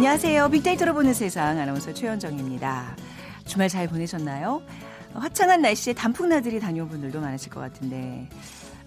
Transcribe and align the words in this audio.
안녕하세요. 0.00 0.48
빅데이터로 0.48 0.94
보는 0.94 1.12
세상 1.12 1.58
아나운서 1.58 1.92
최현정입니다. 1.92 2.96
주말 3.44 3.68
잘 3.68 3.86
보내셨나요? 3.86 4.62
화창한 5.12 5.60
날씨에 5.60 5.92
단풍 5.92 6.30
나들이 6.30 6.58
다녀온 6.58 6.88
분들도 6.88 7.20
많으실 7.20 7.52
것 7.52 7.60
같은데 7.60 8.26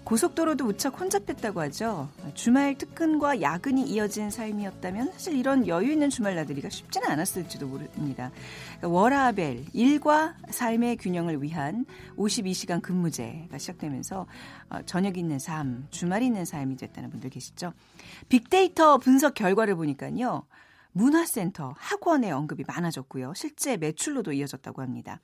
고속도로도 0.02 0.64
무척 0.64 1.00
혼잡했다고 1.00 1.60
하죠. 1.60 2.08
주말 2.34 2.76
특근과 2.76 3.40
야근이 3.40 3.84
이어진 3.84 4.28
삶이었다면 4.28 5.12
사실 5.12 5.36
이런 5.36 5.68
여유 5.68 5.92
있는 5.92 6.10
주말 6.10 6.34
나들이가 6.34 6.68
쉽지는 6.68 7.08
않았을지도 7.08 7.68
모릅니다. 7.68 8.32
그러니까 8.78 8.88
워라벨, 8.88 9.66
일과 9.72 10.34
삶의 10.50 10.96
균형을 10.96 11.40
위한 11.44 11.86
52시간 12.16 12.82
근무제가 12.82 13.56
시작되면서 13.56 14.26
어, 14.68 14.78
저녁 14.84 15.16
있는 15.16 15.38
삶, 15.38 15.86
주말 15.90 16.24
있는 16.24 16.44
삶이 16.44 16.76
됐다는 16.76 17.10
분들 17.10 17.30
계시죠. 17.30 17.72
빅데이터 18.28 18.98
분석 18.98 19.34
결과를 19.34 19.76
보니까요. 19.76 20.42
문화센터, 20.94 21.74
학원의 21.76 22.32
언급이 22.32 22.64
많아졌고요. 22.66 23.34
실제 23.34 23.76
매출로도 23.76 24.32
이어졌다고 24.32 24.80
합니다. 24.80 25.20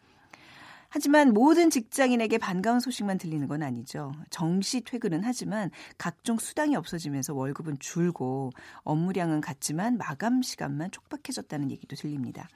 하지만 0.93 1.33
모든 1.33 1.71
직장인에게 1.71 2.39
반가운 2.39 2.81
소식만 2.81 3.17
들리는 3.17 3.47
건 3.47 3.63
아니죠. 3.63 4.13
정시 4.29 4.81
퇴근은 4.81 5.23
하지만 5.23 5.71
각종 5.97 6.37
수당이 6.37 6.75
없어지면서 6.75 7.33
월급은 7.33 7.79
줄고 7.79 8.51
업무량은 8.83 9.41
같지만 9.41 9.97
마감 9.97 10.43
시간만 10.43 10.91
촉박해졌다는 10.91 11.71
얘기도 11.71 11.95
들립니다. 11.95 12.49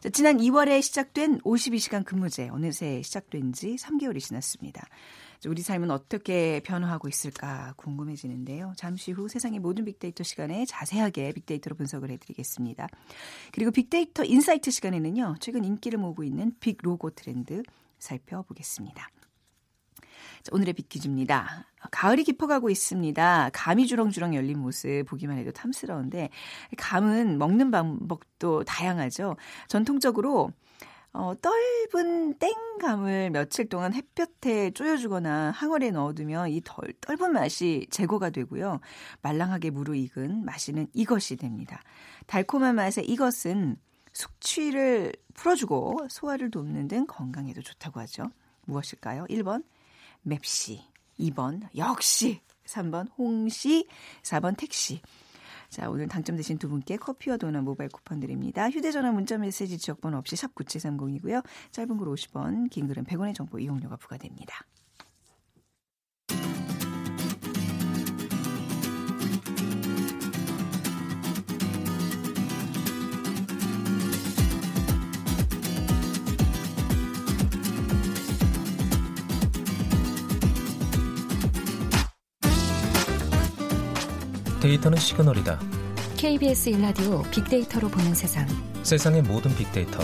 자, 0.00 0.08
지난 0.08 0.38
2월에 0.38 0.82
시작된 0.82 1.42
52시간 1.42 2.04
근무제 2.04 2.48
어느새 2.48 3.00
시작된 3.02 3.52
지 3.52 3.76
3개월이 3.76 4.18
지났습니다. 4.18 4.84
우리 5.48 5.60
삶은 5.60 5.90
어떻게 5.90 6.60
변화하고 6.60 7.08
있을까 7.08 7.74
궁금해지는데요. 7.76 8.74
잠시 8.76 9.10
후 9.10 9.28
세상의 9.28 9.58
모든 9.58 9.84
빅데이터 9.84 10.22
시간에 10.22 10.64
자세하게 10.66 11.32
빅데이터로 11.32 11.74
분석을 11.76 12.10
해드리겠습니다. 12.10 12.86
그리고 13.52 13.70
빅데이터 13.72 14.24
인사이트 14.24 14.70
시간에는요. 14.70 15.36
최근 15.40 15.64
인기를 15.64 15.98
모으고 15.98 16.22
있는 16.22 16.52
big 16.60 16.78
logo 16.82 17.10
트렌드 17.10 17.62
살펴보겠습니다. 17.98 19.08
자, 20.42 20.50
오늘의 20.52 20.74
빅퀴즈입니다. 20.74 21.66
가을이 21.90 22.24
깊어가고 22.24 22.70
있습니다. 22.70 23.50
감이 23.52 23.86
주렁주렁 23.86 24.34
열린 24.34 24.58
모습 24.58 25.04
보기만 25.06 25.38
해도 25.38 25.52
탐스러운데 25.52 26.30
감은 26.76 27.38
먹는 27.38 27.70
방법도 27.70 28.64
다양하죠. 28.64 29.36
전통적으로 29.68 30.52
어, 31.14 31.34
떫은 31.34 32.38
땡감을 32.38 33.30
며칠 33.30 33.68
동안 33.68 33.92
햇볕에 33.92 34.70
쪼여주거나 34.70 35.50
항아리에 35.50 35.90
넣어두면 35.90 36.50
이 36.50 36.62
덜, 36.64 36.94
떫은 37.00 37.32
맛이 37.32 37.86
제거가 37.90 38.30
되고요. 38.30 38.80
말랑하게 39.20 39.70
무르익은 39.70 40.44
마시는 40.44 40.86
이것이 40.94 41.36
됩니다. 41.36 41.82
달콤한 42.26 42.74
맛의 42.76 43.04
이것은 43.06 43.76
숙취를 44.14 45.12
풀어주고 45.34 46.06
소화를 46.08 46.50
돕는 46.50 46.88
등 46.88 47.06
건강에도 47.06 47.60
좋다고 47.60 48.00
하죠. 48.00 48.30
무엇일까요? 48.64 49.26
1번 49.28 49.64
맵시, 50.22 50.82
2번 51.18 51.68
역시, 51.76 52.40
3번 52.66 53.08
홍시, 53.18 53.86
4번 54.22 54.56
택시. 54.56 55.02
자, 55.72 55.88
오늘 55.88 56.06
당첨되신 56.06 56.58
두 56.58 56.68
분께 56.68 56.98
커피와 56.98 57.38
도넛 57.38 57.64
모바일 57.64 57.88
쿠폰 57.88 58.20
드립니다. 58.20 58.68
휴대전화 58.68 59.10
문자 59.10 59.38
메시지 59.38 59.78
지역번호 59.78 60.18
없이 60.18 60.36
샵 60.36 60.54
9730이고요. 60.54 61.42
짧은 61.70 61.96
글 61.96 62.08
50원, 62.08 62.68
긴 62.68 62.88
글은 62.88 63.04
100원의 63.04 63.34
정보 63.34 63.58
이용료가 63.58 63.96
부과됩니다. 63.96 64.66
데이터는 84.72 84.96
시그널이다. 84.96 85.60
KBS 86.16 86.70
일라디오 86.70 87.22
빅데이터로 87.30 87.88
보는 87.88 88.14
세상. 88.14 88.46
세상의 88.82 89.22
모든 89.22 89.54
빅데이터. 89.54 90.02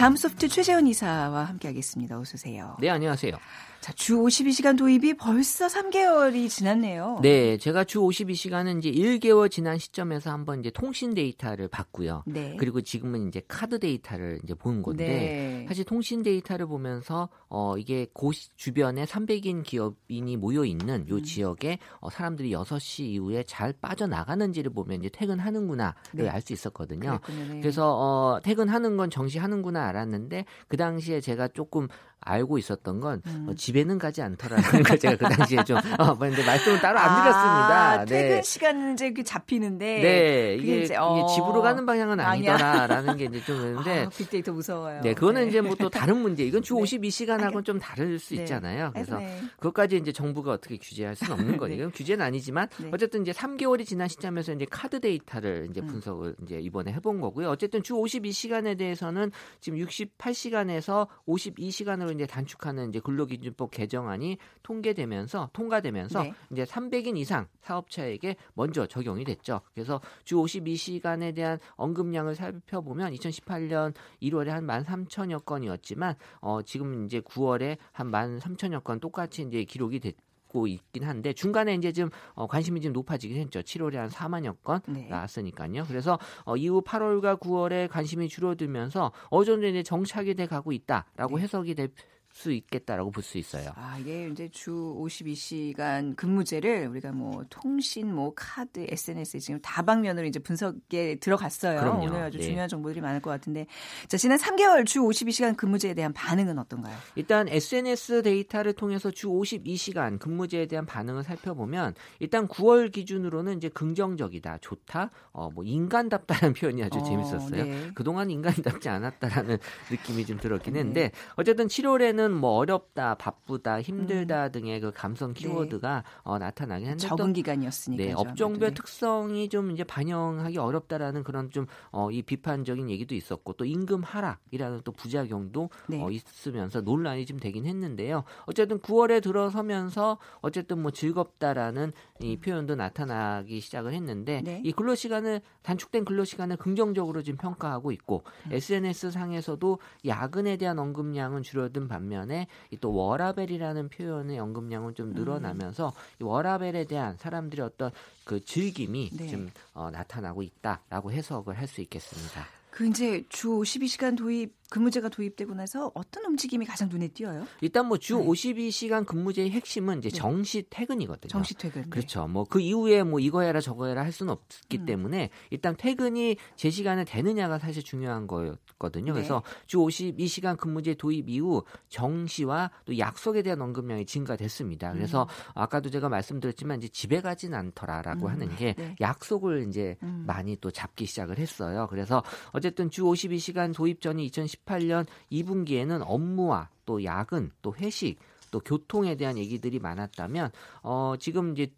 다음 0.00 0.16
소프트 0.16 0.48
최재원 0.48 0.86
이사와 0.86 1.44
함께하겠습니다. 1.44 2.18
어서 2.18 2.32
오세요. 2.34 2.74
네, 2.80 2.88
안녕하세요. 2.88 3.36
자, 3.80 3.94
주 3.94 4.16
52시간 4.16 4.76
도입이 4.76 5.14
벌써 5.14 5.66
3개월이 5.66 6.50
지났네요. 6.50 7.20
네, 7.22 7.56
제가 7.56 7.84
주 7.84 8.00
52시간은 8.00 8.78
이제 8.78 8.90
1개월 8.92 9.50
지난 9.50 9.78
시점에서 9.78 10.30
한번 10.30 10.60
이제 10.60 10.70
통신 10.70 11.14
데이터를 11.14 11.68
봤고요. 11.68 12.24
네. 12.26 12.56
그리고 12.58 12.82
지금은 12.82 13.28
이제 13.28 13.40
카드 13.48 13.78
데이터를 13.78 14.38
이제 14.44 14.52
본 14.54 14.82
건데 14.82 15.06
네. 15.06 15.64
사실 15.66 15.84
통신 15.84 16.22
데이터를 16.22 16.66
보면서 16.66 17.30
어 17.48 17.78
이게 17.78 18.06
고 18.12 18.32
주변에 18.32 19.06
300인 19.06 19.64
기업인이 19.64 20.36
모여 20.36 20.66
있는 20.66 21.08
요 21.08 21.16
음. 21.16 21.22
지역에 21.22 21.78
어 22.00 22.10
사람들이 22.10 22.50
6시 22.52 23.00
이후에 23.04 23.44
잘 23.44 23.72
빠져나가는지를 23.72 24.72
보면 24.74 25.00
이제 25.00 25.08
퇴근하는구나를 25.08 25.94
네. 26.12 26.28
알수 26.28 26.52
있었거든요. 26.52 27.18
네. 27.28 27.60
그래서 27.60 27.96
어 27.96 28.40
퇴근하는 28.42 28.98
건 28.98 29.08
정시하는구나 29.08 29.89
알았는데 29.90 30.44
그 30.68 30.76
당시에 30.76 31.20
제가 31.20 31.48
조금 31.48 31.88
알고 32.20 32.58
있었던 32.58 33.00
건 33.00 33.22
음. 33.26 33.46
어, 33.50 33.54
집에는 33.54 33.98
가지 33.98 34.22
않더라는 34.22 34.62
걸 34.84 34.98
제가 34.98 35.16
그 35.16 35.34
당시에 35.34 35.64
좀 35.64 35.78
어, 35.98 36.16
근데 36.16 36.44
말씀을 36.44 36.80
따로 36.80 36.98
안 36.98 37.08
아, 37.10 37.22
드렸습니다. 37.22 38.04
네. 38.04 38.28
퇴근 38.28 38.42
시간은 38.42 38.92
이제 38.94 39.12
잡히는데 39.24 40.00
네 40.02 40.54
이게, 40.60 40.82
이제, 40.82 40.96
어... 40.96 41.16
이게 41.16 41.34
집으로 41.34 41.62
가는 41.62 41.84
방향은 41.84 42.20
아니더라라는 42.20 43.16
게 43.16 43.24
이제 43.24 43.42
좀 43.44 43.56
있는데 43.56 44.04
아, 44.04 44.08
빅데이터 44.08 44.52
무서워요. 44.52 45.00
네, 45.02 45.14
그거는 45.14 45.42
네. 45.42 45.48
이제 45.48 45.60
뭐 45.60 45.80
또 45.80 45.88
다른 45.88 46.18
문제. 46.18 46.44
이건 46.44 46.62
주 46.62 46.74
52시간하고는 46.74 47.64
좀 47.64 47.78
다를 47.78 48.18
수 48.18 48.34
네. 48.34 48.42
있잖아요. 48.42 48.90
그래서 48.92 49.18
네. 49.18 49.40
그것까지 49.56 49.96
이제 49.96 50.12
정부가 50.12 50.52
어떻게 50.52 50.76
규제할 50.76 51.16
수는 51.16 51.32
없는 51.32 51.56
거예요. 51.58 51.74
이건 51.74 51.90
규제는 51.92 52.24
아니지만 52.24 52.68
어쨌든 52.92 53.22
이제 53.22 53.32
3개월이 53.32 53.86
지난 53.86 54.06
시점에서 54.06 54.52
이제 54.52 54.66
카드 54.70 55.00
데이터를 55.00 55.68
이제 55.70 55.80
음. 55.80 55.86
분석을 55.86 56.36
음. 56.38 56.44
이제 56.44 56.60
이번에 56.60 56.92
해본 56.92 57.20
거고요. 57.20 57.48
어쨌든 57.48 57.82
주 57.82 57.94
52시간에 57.94 58.76
대해서는 58.76 59.32
지금 59.60 59.78
68시간에서 59.78 61.08
52시간으로 61.26 62.09
이제 62.12 62.26
단축하는 62.26 62.90
이제 62.90 63.00
근로기준법 63.00 63.70
개정안이 63.70 64.38
통계되면서 64.62 65.50
통과되면서 65.52 66.22
네. 66.22 66.34
이제 66.52 66.64
300인 66.64 67.16
이상 67.16 67.46
사업자에게 67.62 68.36
먼저 68.54 68.86
적용이 68.86 69.24
됐죠. 69.24 69.60
그래서 69.74 70.00
주 70.24 70.36
52시간에 70.36 71.34
대한 71.34 71.58
언급량을 71.76 72.34
살펴보면 72.34 73.12
2018년 73.14 73.94
1월에 74.22 74.48
한 74.48 74.66
13,000여 74.66 75.44
건이었지만 75.44 76.14
어 76.40 76.62
지금 76.62 77.06
이제 77.06 77.20
9월에 77.20 77.76
한 77.92 78.10
13,000여 78.10 78.84
건 78.84 79.00
똑같이 79.00 79.42
이제 79.42 79.64
기록이 79.64 80.00
됐 80.00 80.16
고 80.50 80.66
있긴 80.66 81.04
한데 81.04 81.32
중간에 81.32 81.74
이제 81.74 81.92
좀 81.92 82.10
어, 82.34 82.46
관심이 82.46 82.80
좀 82.80 82.92
높아지긴 82.92 83.40
했죠. 83.40 83.60
7월에 83.60 83.94
한 83.94 84.08
4만여 84.08 84.56
건 84.62 84.80
네. 84.88 85.06
나왔으니까요. 85.08 85.84
그래서 85.86 86.18
어, 86.44 86.56
이후 86.56 86.82
8월과 86.82 87.38
9월에 87.38 87.88
관심이 87.88 88.28
줄어들면서 88.28 89.12
어느 89.28 89.44
정도 89.44 89.66
이제 89.66 89.82
정착이 89.82 90.34
돼 90.34 90.46
가고 90.46 90.72
있다라고 90.72 91.36
네. 91.36 91.42
해석이 91.44 91.74
될 91.76 91.92
수 92.32 92.52
있겠다라고 92.52 93.10
볼 93.10 93.22
수 93.22 93.38
있어요. 93.38 93.72
아, 93.74 93.98
이게 93.98 94.28
이제 94.28 94.48
주 94.50 94.70
52시간 94.98 96.16
근무제를 96.16 96.86
우리가 96.88 97.12
뭐 97.12 97.44
통신, 97.50 98.14
뭐 98.14 98.32
카드, 98.34 98.86
SNS 98.88 99.40
지금 99.40 99.60
다방면으로 99.60 100.26
이제 100.26 100.38
분석에 100.38 101.16
들어갔어요. 101.16 101.80
그럼요. 101.80 102.04
오늘 102.04 102.22
아주 102.22 102.38
네. 102.38 102.44
중요한 102.44 102.68
정보들이 102.68 103.00
많을 103.00 103.20
것 103.20 103.30
같은데. 103.30 103.66
자, 104.08 104.16
지난 104.16 104.38
3개월 104.38 104.86
주 104.86 105.00
52시간 105.00 105.56
근무제에 105.56 105.94
대한 105.94 106.12
반응은 106.12 106.58
어떤가요? 106.58 106.96
일단 107.14 107.48
SNS 107.48 108.22
데이터를 108.22 108.72
통해서 108.72 109.10
주 109.10 109.28
52시간 109.28 110.18
근무제에 110.18 110.66
대한 110.66 110.86
반응을 110.86 111.24
살펴보면 111.24 111.94
일단 112.20 112.48
9월 112.48 112.92
기준으로는 112.92 113.56
이제 113.58 113.68
긍정적이다, 113.68 114.58
좋다, 114.58 115.10
어, 115.32 115.50
뭐 115.50 115.64
인간답다라는 115.64 116.54
표현이 116.54 116.82
아주 116.84 116.98
어, 116.98 117.02
재밌었어요. 117.02 117.64
네. 117.64 117.90
그동안 117.94 118.30
인간답지 118.30 118.88
않았다라는 118.88 119.58
느낌이 119.90 120.26
좀 120.26 120.38
들었긴 120.38 120.74
네. 120.74 120.78
했는데 120.80 121.10
어쨌든 121.36 121.66
7월에는 121.66 122.19
때는 122.20 122.32
뭐 122.32 122.52
어렵다, 122.52 123.14
바쁘다, 123.14 123.80
힘들다 123.80 124.46
음. 124.46 124.52
등의 124.52 124.80
그 124.80 124.92
감성 124.94 125.32
네. 125.32 125.40
키워드가 125.40 125.96
네. 125.96 126.02
어, 126.22 126.38
나타나긴 126.38 126.88
한데 126.88 127.06
적응 127.06 127.32
기간이었으니까 127.32 128.04
네, 128.04 128.12
업종별 128.12 128.70
네. 128.70 128.74
특성이 128.74 129.48
좀 129.48 129.70
이제 129.70 129.84
반영하기 129.84 130.58
어렵다라는 130.58 131.24
그런 131.24 131.50
좀 131.50 131.66
어, 131.90 132.10
이 132.10 132.22
비판적인 132.22 132.90
얘기도 132.90 133.14
있었고 133.14 133.54
또 133.54 133.64
임금 133.64 134.02
하락이라는 134.02 134.82
또 134.84 134.92
부작용도 134.92 135.70
네. 135.88 136.02
어, 136.02 136.10
있으면서 136.10 136.82
논란이 136.82 137.24
좀 137.24 137.38
되긴 137.38 137.64
했는데요. 137.64 138.24
어쨌든 138.44 138.78
9월에 138.80 139.22
들어서면서 139.22 140.18
어쨌든 140.40 140.82
뭐 140.82 140.90
즐겁다라는 140.90 141.92
이 142.20 142.34
음. 142.34 142.40
표현도 142.40 142.74
나타나기 142.74 143.60
시작을 143.60 143.94
했는데 143.94 144.42
네. 144.44 144.60
이 144.64 144.72
근로 144.72 144.94
시간을 144.94 145.40
단축된 145.62 146.04
근로 146.04 146.24
시간을 146.24 146.56
긍정적으로 146.56 147.22
지금 147.22 147.38
평가하고 147.38 147.92
있고 147.92 148.24
음. 148.46 148.52
SNS 148.52 149.10
상에서도 149.10 149.78
야근에 150.06 150.56
대한 150.56 150.78
언급량은 150.78 151.42
줄어든 151.42 151.88
반면 151.88 152.09
반면에 152.10 152.48
또 152.80 152.92
워라벨이라는 152.92 153.88
표현의 153.88 154.38
언급량은 154.38 154.94
좀 154.94 155.12
늘어나면서 155.12 155.88
음. 155.88 155.92
이 156.20 156.24
워라벨에 156.24 156.84
대한 156.84 157.16
사람들의 157.16 157.64
어떤 157.64 157.90
그 158.24 158.44
즐김이 158.44 159.10
네. 159.16 159.28
좀 159.28 159.50
어, 159.72 159.90
나타나고 159.90 160.42
있다라고 160.42 161.12
해석을 161.12 161.58
할 161.58 161.70
수 161.70 161.80
있겠습니다. 161.82 162.46
그 162.72 162.84
이제 162.88 163.24
주 163.28 163.48
52시간 163.50 164.18
도입 164.18 164.52
근무제가 164.70 165.08
도입되고 165.08 165.54
나서 165.54 165.90
어떤 165.94 166.24
움직임이 166.24 166.64
가장 166.64 166.88
눈에 166.88 167.08
띄어요? 167.08 167.46
일단 167.60 167.86
뭐 167.86 167.98
주 167.98 168.16
52시간 168.18 169.04
근무제의 169.04 169.50
핵심은 169.50 169.98
이제 169.98 170.08
네. 170.10 170.16
정시 170.16 170.64
퇴근이거든요. 170.70 171.28
정시 171.28 171.54
퇴근. 171.54 171.82
네. 171.82 171.88
그렇죠. 171.90 172.26
뭐 172.28 172.44
그 172.44 172.60
이후에 172.60 173.02
뭐 173.02 173.20
이거 173.20 173.42
해라 173.42 173.60
저거 173.60 173.86
해라 173.86 174.02
할 174.02 174.12
수는 174.12 174.32
없기 174.32 174.78
음. 174.78 174.86
때문에 174.86 175.30
일단 175.50 175.76
퇴근이 175.76 176.36
제 176.56 176.70
시간에 176.70 177.04
되느냐가 177.04 177.58
사실 177.58 177.82
중요한 177.82 178.26
거였거든요. 178.26 179.06
네. 179.06 179.12
그래서 179.12 179.42
주 179.66 179.78
52시간 179.78 180.56
근무제 180.56 180.94
도입 180.94 181.28
이후 181.28 181.64
정시와 181.88 182.70
또 182.86 182.96
약속에 182.98 183.42
대한 183.42 183.60
언급량이 183.60 184.06
증가됐습니다. 184.06 184.92
그래서 184.92 185.24
음. 185.24 185.52
아까도 185.54 185.90
제가 185.90 186.08
말씀드렸지만 186.08 186.78
이제 186.78 186.88
집에 186.88 187.20
가진 187.20 187.54
않더라라고 187.54 188.26
음. 188.26 188.30
하는 188.32 188.56
게 188.56 188.74
네. 188.78 188.94
약속을 189.00 189.66
이제 189.68 189.96
음. 190.02 190.24
많이 190.26 190.56
또 190.56 190.70
잡기 190.70 191.06
시작을 191.06 191.38
했어요. 191.38 191.86
그래서 191.90 192.22
어쨌든 192.52 192.90
주 192.90 193.02
52시간 193.02 193.74
도입 193.74 194.00
전이 194.00 194.24
2010 194.26 194.59
2018년 194.66 195.06
2분기에는 195.32 196.02
업무와 196.04 196.68
또 196.86 197.02
야근, 197.04 197.50
또 197.62 197.74
회식, 197.74 198.18
또 198.50 198.58
교통에 198.58 199.14
대한 199.14 199.38
얘기들이 199.38 199.78
많았다면 199.78 200.50
어 200.82 201.14
지금 201.20 201.52
이제 201.52 201.72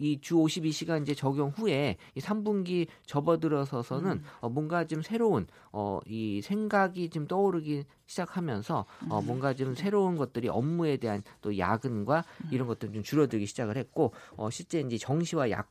이 0.00 0.18
주 0.20 0.34
52시간 0.34 1.02
이제 1.02 1.14
적용 1.14 1.50
후에 1.50 1.96
이 2.16 2.20
3분기 2.20 2.88
접어들어서서는 3.06 4.10
음. 4.10 4.24
어 4.40 4.48
뭔가 4.48 4.84
좀 4.86 5.02
새로운 5.02 5.46
어이 5.70 6.42
생각이 6.42 7.10
좀 7.10 7.28
떠오르기 7.28 7.84
시작하면서 8.06 8.86
어 9.08 9.20
음. 9.20 9.24
뭔가 9.26 9.54
좀 9.54 9.76
새로운 9.76 10.16
것들이 10.16 10.48
업무에 10.48 10.96
대한 10.96 11.22
또 11.42 11.56
야근과 11.56 12.24
음. 12.44 12.48
이런 12.50 12.66
것들 12.66 12.92
좀 12.92 13.04
줄어들기 13.04 13.46
시작을 13.46 13.76
했고 13.76 14.12
어 14.36 14.50
실제 14.50 14.80
이제 14.80 14.98
정시와 14.98 15.50
약 15.50 15.68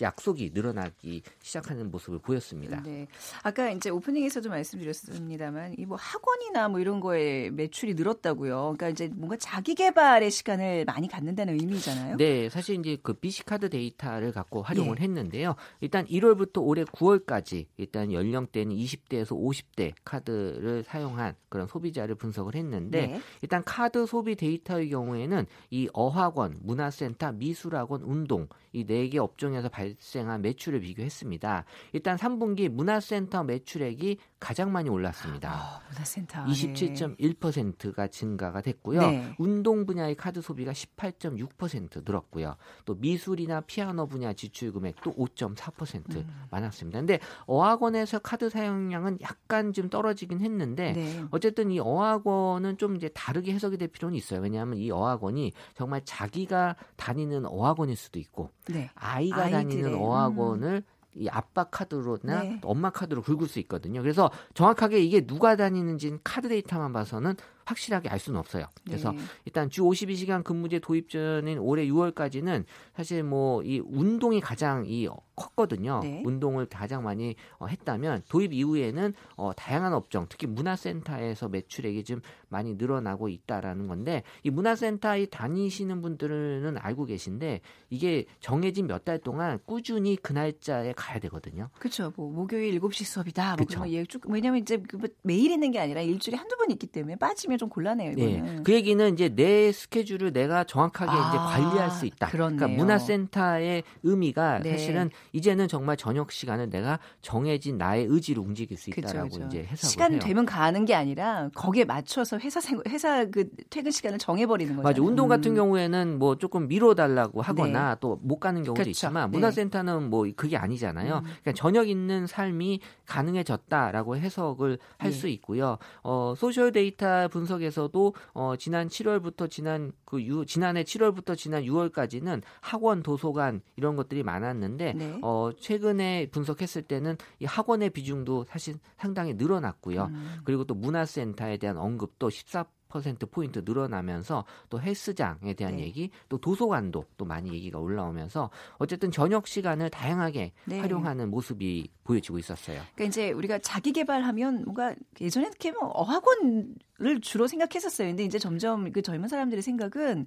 약속이 0.00 0.50
늘어나기 0.54 1.22
시작하는 1.42 1.90
모습을 1.90 2.18
보였습니다. 2.20 2.82
네. 2.82 3.06
아까 3.42 3.70
이제 3.70 3.90
오프닝에서도 3.90 4.48
말씀드렸습니다만 4.48 5.74
이 5.78 5.88
뭐 5.88 5.96
학원이나 5.96 6.68
뭐 6.68 6.80
이런 6.80 7.00
거에 7.00 7.48
매출이 7.50 7.94
늘었다고요. 7.94 8.74
그러니까 8.76 8.90
이제 8.90 9.08
뭔가 9.14 9.36
자기 9.38 9.74
개발의 9.74 10.30
시간을 10.30 10.84
많이 10.84 11.08
갖는다는 11.08 11.54
의미잖아요. 11.58 12.16
네, 12.18 12.50
사실 12.50 12.78
이제 12.78 12.98
그 13.02 13.14
BC 13.14 13.44
카드 13.46 13.70
데이터를 13.70 14.32
갖고 14.32 14.60
활용을 14.62 14.96
네. 14.96 15.04
했는데요. 15.04 15.54
일단 15.80 16.04
1월부터 16.06 16.62
올해 16.62 16.84
9월까지 16.84 17.66
일단 17.78 18.12
연령대는 18.12 18.76
20대에서 18.76 19.28
50대 19.30 19.94
카드를 20.04 20.84
사용한 20.84 21.34
그런 21.48 21.66
소비자를 21.66 22.14
분석을 22.16 22.54
했는데 22.54 23.06
네. 23.06 23.20
일단 23.40 23.64
카드 23.64 24.04
소비 24.04 24.36
데이터의 24.36 24.90
경우에는 24.90 25.46
이 25.70 25.88
어학원, 25.94 26.58
문화센터, 26.62 27.32
미술학원, 27.32 28.02
운동 28.02 28.46
이 28.74 28.84
네 28.84 29.08
개 29.08 29.18
업종에서 29.18 29.70
발생한 29.78 30.42
매출을 30.42 30.80
비교했습니다. 30.80 31.64
일단 31.92 32.16
3분기 32.16 32.68
문화센터 32.68 33.44
매출액이 33.44 34.18
가장 34.40 34.72
많이 34.72 34.88
올랐습니다. 34.88 35.50
아, 35.52 35.80
문화센터 35.88 36.44
27.1%가 36.44 38.08
증가가 38.08 38.60
됐고요. 38.60 39.00
네. 39.00 39.34
운동 39.38 39.86
분야의 39.86 40.16
카드 40.16 40.40
소비가 40.40 40.72
18.6% 40.72 42.04
늘었고요. 42.04 42.56
또 42.84 42.94
미술이나 42.96 43.60
피아노 43.62 44.06
분야 44.06 44.32
지출 44.32 44.72
금액도 44.72 45.14
5.4% 45.14 46.16
음. 46.16 46.46
많았습니다. 46.50 46.98
근데 46.98 47.20
어학원에서 47.46 48.18
카드 48.20 48.50
사용량은 48.50 49.18
약간 49.22 49.72
좀 49.72 49.88
떨어지긴 49.88 50.40
했는데 50.40 50.92
네. 50.92 51.24
어쨌든 51.30 51.70
이 51.70 51.78
어학원은 51.78 52.78
좀 52.78 52.96
이제 52.96 53.08
다르게 53.08 53.52
해석이 53.52 53.76
될 53.76 53.88
필요는 53.88 54.16
있어요. 54.16 54.40
왜냐하면 54.40 54.78
이 54.78 54.90
어학원이 54.90 55.52
정말 55.74 56.02
자기가 56.04 56.76
다니는 56.96 57.46
어학원일 57.46 57.96
수도 57.96 58.18
있고 58.18 58.50
네. 58.66 58.90
아이가. 58.94 59.48
다니는 59.50 59.67
어학 59.94 60.38
원을 60.38 60.82
음. 60.86 60.98
이 61.14 61.28
아빠 61.28 61.64
카드로나 61.64 62.42
네. 62.42 62.60
엄마 62.62 62.90
카드로 62.90 63.22
긁을 63.22 63.48
수 63.48 63.58
있거든요. 63.60 64.02
그래서 64.02 64.30
정확하게 64.54 65.00
이게 65.00 65.26
누가 65.26 65.56
다니는지는 65.56 66.20
카드 66.22 66.48
데이터만 66.48 66.92
봐서는 66.92 67.34
확실하게 67.64 68.08
알 68.08 68.18
수는 68.18 68.38
없어요. 68.38 68.66
그래서 68.86 69.10
네. 69.12 69.18
일단 69.44 69.68
주 69.68 69.82
52시간 69.82 70.44
근무제 70.44 70.78
도입 70.78 71.10
전인 71.10 71.58
올해 71.58 71.86
6월까지는 71.86 72.64
사실 72.94 73.22
뭐 73.22 73.62
이 73.64 73.80
운동이 73.84 74.40
가장 74.40 74.84
이 74.86 75.08
컸거든요. 75.38 76.00
네. 76.02 76.22
운동을 76.24 76.66
가장 76.66 77.02
많이 77.02 77.34
어, 77.58 77.66
했다면 77.66 78.22
도입 78.28 78.52
이후에는 78.52 79.14
어, 79.36 79.52
다양한 79.54 79.94
업종, 79.94 80.26
특히 80.28 80.46
문화센터에서 80.46 81.48
매출액이 81.48 82.04
좀 82.04 82.20
많이 82.48 82.74
늘어나고 82.74 83.28
있다라는 83.28 83.86
건데 83.88 84.22
이 84.42 84.50
문화센터에 84.50 85.26
다니시는 85.26 86.00
분들은 86.02 86.76
알고 86.78 87.06
계신데 87.06 87.60
이게 87.90 88.26
정해진 88.40 88.86
몇 88.86 88.98
달 89.08 89.18
동안 89.18 89.58
꾸준히 89.64 90.16
그 90.16 90.32
날짜에 90.32 90.92
가야 90.94 91.18
되거든요. 91.20 91.70
그렇죠. 91.78 92.12
뭐 92.16 92.30
목요일 92.30 92.78
7시 92.80 93.04
수업이다. 93.04 93.56
뭐 93.56 93.64
그렇죠. 93.64 93.84
왜냐면 94.26 94.60
이제 94.60 94.76
그뭐 94.76 95.04
매일 95.22 95.50
있는 95.52 95.70
게 95.70 95.78
아니라 95.78 96.02
일주일에 96.02 96.36
한두 96.36 96.56
번 96.56 96.70
있기 96.72 96.88
때문에 96.88 97.16
빠지면 97.16 97.56
좀 97.58 97.68
곤란해요. 97.68 98.10
이거는. 98.12 98.56
네. 98.56 98.62
그 98.64 98.72
얘기는 98.74 99.12
이제 99.14 99.28
내 99.30 99.72
스케줄을 99.72 100.32
내가 100.32 100.64
정확하게 100.64 101.10
아, 101.12 101.28
이제 101.28 101.38
관리할 101.38 101.90
수 101.90 102.04
있다. 102.06 102.26
그렇네요. 102.28 102.56
그러니까 102.58 102.76
문화센터의 102.76 103.84
의미가 104.02 104.60
네. 104.60 104.72
사실은 104.72 105.10
이제는 105.32 105.68
정말 105.68 105.96
저녁 105.96 106.32
시간을 106.32 106.70
내가 106.70 106.98
정해진 107.22 107.78
나의 107.78 108.06
의지로 108.08 108.42
움직일 108.42 108.76
수 108.76 108.90
있다라고 108.90 109.28
그쵸, 109.28 109.38
그쵸. 109.40 109.46
이제 109.46 109.58
해석을 109.64 109.76
시간 109.76 110.12
해요. 110.12 110.20
되면 110.22 110.46
가는 110.46 110.84
게 110.84 110.94
아니라 110.94 111.50
거기에 111.54 111.84
맞춰서 111.84 112.38
회사 112.38 112.60
생 112.60 112.80
회사 112.88 113.24
그 113.26 113.48
퇴근 113.70 113.90
시간을 113.90 114.18
정해버리는 114.18 114.74
거죠. 114.76 114.82
맞아. 114.82 115.02
운동 115.02 115.28
같은 115.28 115.52
음. 115.52 115.56
경우에는 115.56 116.18
뭐 116.18 116.36
조금 116.36 116.68
미뤄달라고 116.68 117.42
하거나 117.42 117.94
네. 117.94 118.00
또못 118.00 118.40
가는 118.40 118.62
경우도 118.62 118.80
그쵸. 118.80 118.90
있지만 118.90 119.30
네. 119.30 119.36
문화센터는 119.36 120.10
뭐 120.10 120.26
그게 120.36 120.56
아니잖아요. 120.56 121.16
음. 121.16 121.22
그러니까 121.22 121.52
저녁 121.52 121.88
있는 121.88 122.26
삶이 122.26 122.80
가능해졌다라고 123.06 124.16
해석을 124.16 124.78
할수 124.98 125.26
네. 125.26 125.32
있고요. 125.32 125.78
어, 126.02 126.34
social 126.36 126.72
데이터 126.72 127.28
분석에서도 127.28 128.14
어, 128.32 128.54
지난 128.58 128.88
7월부터 128.88 129.50
지난 129.50 129.92
그 130.04 130.22
유, 130.22 130.44
지난해 130.46 130.82
7월부터 130.84 131.36
지난 131.36 131.64
6월까지는 131.64 132.42
학원, 132.60 133.02
도서관 133.02 133.60
이런 133.76 133.96
것들이 133.96 134.22
많았는데 134.22 134.92
네. 134.94 135.17
어, 135.22 135.50
최근에 135.58 136.28
분석했을 136.30 136.82
때는 136.82 137.16
이 137.40 137.44
학원의 137.44 137.90
비중도 137.90 138.44
사실 138.48 138.76
상당히 138.96 139.34
늘어났고요. 139.34 140.04
음. 140.04 140.40
그리고 140.44 140.64
또 140.64 140.74
문화센터에 140.74 141.56
대한 141.56 141.76
언급도 141.76 142.30
14 142.30 142.66
퍼센트 142.88 143.26
포인트 143.26 143.62
늘어나면서 143.64 144.44
또 144.68 144.80
헬스장에 144.80 145.54
대한 145.54 145.76
네. 145.76 145.82
얘기, 145.82 146.10
또 146.28 146.38
도서관도 146.38 147.04
또 147.16 147.24
많이 147.24 147.52
얘기가 147.52 147.78
올라오면서 147.78 148.50
어쨌든 148.78 149.10
저녁 149.10 149.46
시간을 149.46 149.90
다양하게 149.90 150.52
네. 150.64 150.80
활용하는 150.80 151.30
모습이 151.30 151.90
보여지고 152.04 152.38
있었어요. 152.38 152.80
그러니까 152.94 153.04
이제 153.04 153.30
우리가 153.30 153.58
자기 153.58 153.92
개발하면 153.92 154.64
뭔가 154.64 154.94
예전에 155.20 155.46
이렇게 155.46 155.70
뭐 155.70 155.88
어학원을 155.88 157.20
주로 157.20 157.46
생각했었어요. 157.46 158.08
근데 158.08 158.24
이제 158.24 158.38
점점 158.38 158.90
그 158.90 159.02
젊은 159.02 159.28
사람들의 159.28 159.62
생각은 159.62 160.26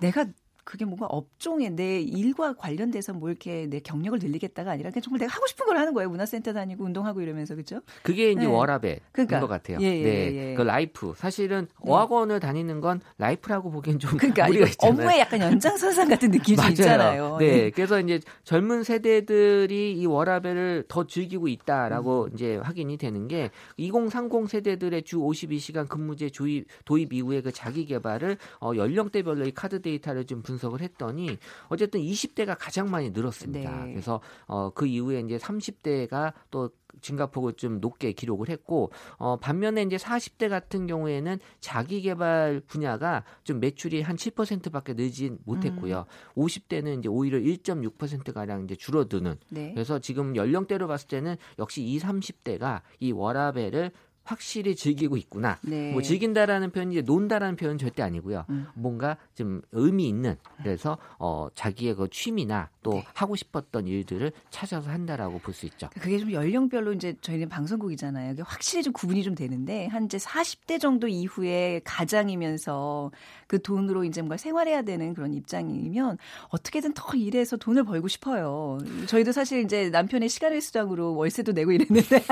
내가 0.00 0.26
그게 0.66 0.84
뭔가 0.84 1.06
업종에 1.06 1.70
내 1.70 2.00
일과 2.00 2.52
관련돼서 2.52 3.12
뭐 3.12 3.30
이렇게 3.30 3.68
내 3.70 3.78
경력을 3.78 4.18
늘리겠다가 4.18 4.72
아니라 4.72 4.90
그냥 4.90 5.00
정말 5.00 5.20
내가 5.20 5.32
하고 5.32 5.46
싶은 5.46 5.64
걸 5.64 5.78
하는 5.78 5.94
거예요. 5.94 6.10
문화센터 6.10 6.52
다니고 6.52 6.84
운동하고 6.84 7.20
이러면서 7.20 7.54
그죠? 7.54 7.80
그게 8.02 8.32
이제 8.32 8.40
네. 8.40 8.46
워라벨인 8.46 8.98
그러니까. 9.12 9.38
것 9.38 9.46
같아요. 9.46 9.78
예, 9.80 9.86
예, 9.86 10.02
네, 10.02 10.34
예. 10.34 10.54
그 10.54 10.62
life 10.62 11.14
사실은 11.16 11.68
네. 11.84 11.92
어학원을 11.92 12.40
다니는 12.40 12.80
건 12.80 13.00
life라고 13.18 13.70
보기엔 13.70 14.00
좀 14.00 14.16
그러니까 14.18 14.48
우리가 14.48 14.66
업무의 14.80 15.20
약간 15.20 15.40
연장선상 15.40 16.08
같은 16.08 16.32
느낌이 16.32 16.58
있잖아요. 16.70 17.36
네. 17.38 17.46
네, 17.46 17.70
그래서 17.70 18.00
이제 18.00 18.18
젊은 18.42 18.82
세대들이 18.82 19.92
이 19.96 20.04
워라벨을 20.06 20.86
더 20.88 21.06
즐기고 21.06 21.46
있다라고 21.46 22.24
음. 22.24 22.30
이제 22.34 22.56
확인이 22.56 22.96
되는 22.96 23.28
게 23.28 23.50
2030 23.76 24.50
세대들의 24.50 25.04
주 25.04 25.18
52시간 25.18 25.88
근무제 25.88 26.28
도입, 26.30 26.66
도입 26.84 27.12
이후에 27.12 27.40
그 27.40 27.52
자기 27.52 27.86
개발을 27.86 28.36
어, 28.60 28.72
연령대별로 28.74 29.46
이 29.46 29.52
카드 29.52 29.80
데이터를 29.80 30.24
좀 30.24 30.42
분. 30.42 30.55
분석을 30.56 30.80
했더니 30.80 31.38
어쨌든 31.68 32.00
20대가 32.00 32.56
가장 32.58 32.90
많이 32.90 33.10
늘었습니다. 33.10 33.84
네. 33.84 33.92
그래서 33.92 34.20
어, 34.46 34.70
그 34.70 34.86
이후에 34.86 35.20
이제 35.20 35.36
30대가 35.38 36.32
또 36.50 36.70
증가폭을 37.00 37.54
좀 37.54 37.80
높게 37.80 38.12
기록을 38.12 38.48
했고 38.48 38.90
어, 39.16 39.36
반면에 39.36 39.82
이제 39.82 39.96
40대 39.96 40.48
같은 40.48 40.86
경우에는 40.86 41.38
자기 41.60 42.00
개발 42.00 42.60
분야가 42.66 43.24
좀 43.44 43.60
매출이 43.60 44.02
한 44.02 44.16
7%밖에 44.16 44.94
늘진 44.94 45.38
못했고요. 45.44 46.06
음. 46.08 46.42
50대는 46.42 47.00
이제 47.00 47.08
오히려 47.08 47.38
1.6% 47.38 48.32
가량 48.32 48.64
이제 48.64 48.74
줄어드는. 48.74 49.36
네. 49.50 49.72
그래서 49.74 49.98
지금 49.98 50.36
연령대로 50.36 50.88
봤을 50.88 51.08
때는 51.08 51.36
역시 51.58 51.82
20, 51.82 52.06
30대가 52.06 52.80
이 53.00 53.12
워라벨을 53.12 53.92
확실히 54.26 54.76
즐기고 54.76 55.16
있구나. 55.16 55.58
네. 55.62 55.92
뭐 55.92 56.02
즐긴다라는 56.02 56.70
표현이 56.70 56.94
이제 56.96 57.02
논다라는 57.02 57.56
표현은 57.56 57.78
절대 57.78 58.02
아니고요. 58.02 58.44
음. 58.50 58.66
뭔가 58.74 59.16
좀 59.34 59.62
의미 59.72 60.08
있는 60.08 60.36
그래서 60.58 60.98
어 61.18 61.48
자기의 61.54 61.94
그 61.96 62.08
취미나 62.10 62.68
또 62.82 62.90
네. 62.90 63.04
하고 63.14 63.34
싶었던 63.36 63.86
일들을 63.86 64.32
찾아서 64.50 64.90
한다라고 64.90 65.38
볼 65.40 65.54
수 65.56 65.64
있죠. 65.66 65.88
그게 65.98 66.18
좀 66.18 66.32
연령별로 66.32 66.92
이제 66.92 67.14
저희는 67.22 67.48
방송국이잖아요. 67.48 68.32
이게 68.32 68.42
확실히 68.44 68.82
좀 68.82 68.92
구분이 68.92 69.22
좀 69.22 69.34
되는데 69.34 69.86
한 69.86 70.04
이제 70.04 70.18
40대 70.18 70.78
정도 70.78 71.08
이후에 71.08 71.80
가장이면서 71.84 73.10
그 73.46 73.62
돈으로 73.62 74.04
이제 74.04 74.20
뭔가 74.20 74.36
생활해야 74.36 74.82
되는 74.82 75.14
그런 75.14 75.32
입장이면 75.32 76.18
어떻게든 76.48 76.92
더 76.94 77.14
일해서 77.16 77.56
돈을 77.56 77.84
벌고 77.84 78.08
싶어요. 78.08 78.78
저희도 79.06 79.32
사실 79.32 79.62
이제 79.62 79.88
남편의 79.90 80.28
시간의 80.28 80.60
수당으로 80.60 81.14
월세도 81.14 81.52
내고 81.52 81.72
이랬는데 81.72 82.22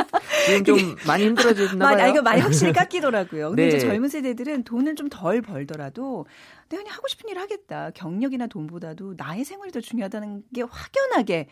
지금 0.46 0.64
좀 0.64 0.96
많이 1.06 1.24
힘들어졌나 1.24 1.83
봐요. 1.92 2.04
아, 2.04 2.08
이거 2.08 2.22
많이 2.22 2.40
확실히 2.40 2.72
깎이더라고요. 2.74 3.50
근데 3.50 3.62
네. 3.62 3.68
이제 3.68 3.78
젊은 3.78 4.08
세대들은 4.08 4.64
돈을 4.64 4.96
좀 4.96 5.08
덜 5.10 5.42
벌더라도 5.42 6.26
내가 6.68 6.82
그냥 6.82 6.96
하고 6.96 7.06
싶은 7.08 7.28
일을 7.28 7.40
하겠다. 7.40 7.90
경력이나 7.94 8.46
돈보다도 8.46 9.14
나의 9.16 9.44
생활이 9.44 9.70
더 9.70 9.80
중요하다는 9.80 10.44
게 10.54 10.62
확연하게 10.62 11.48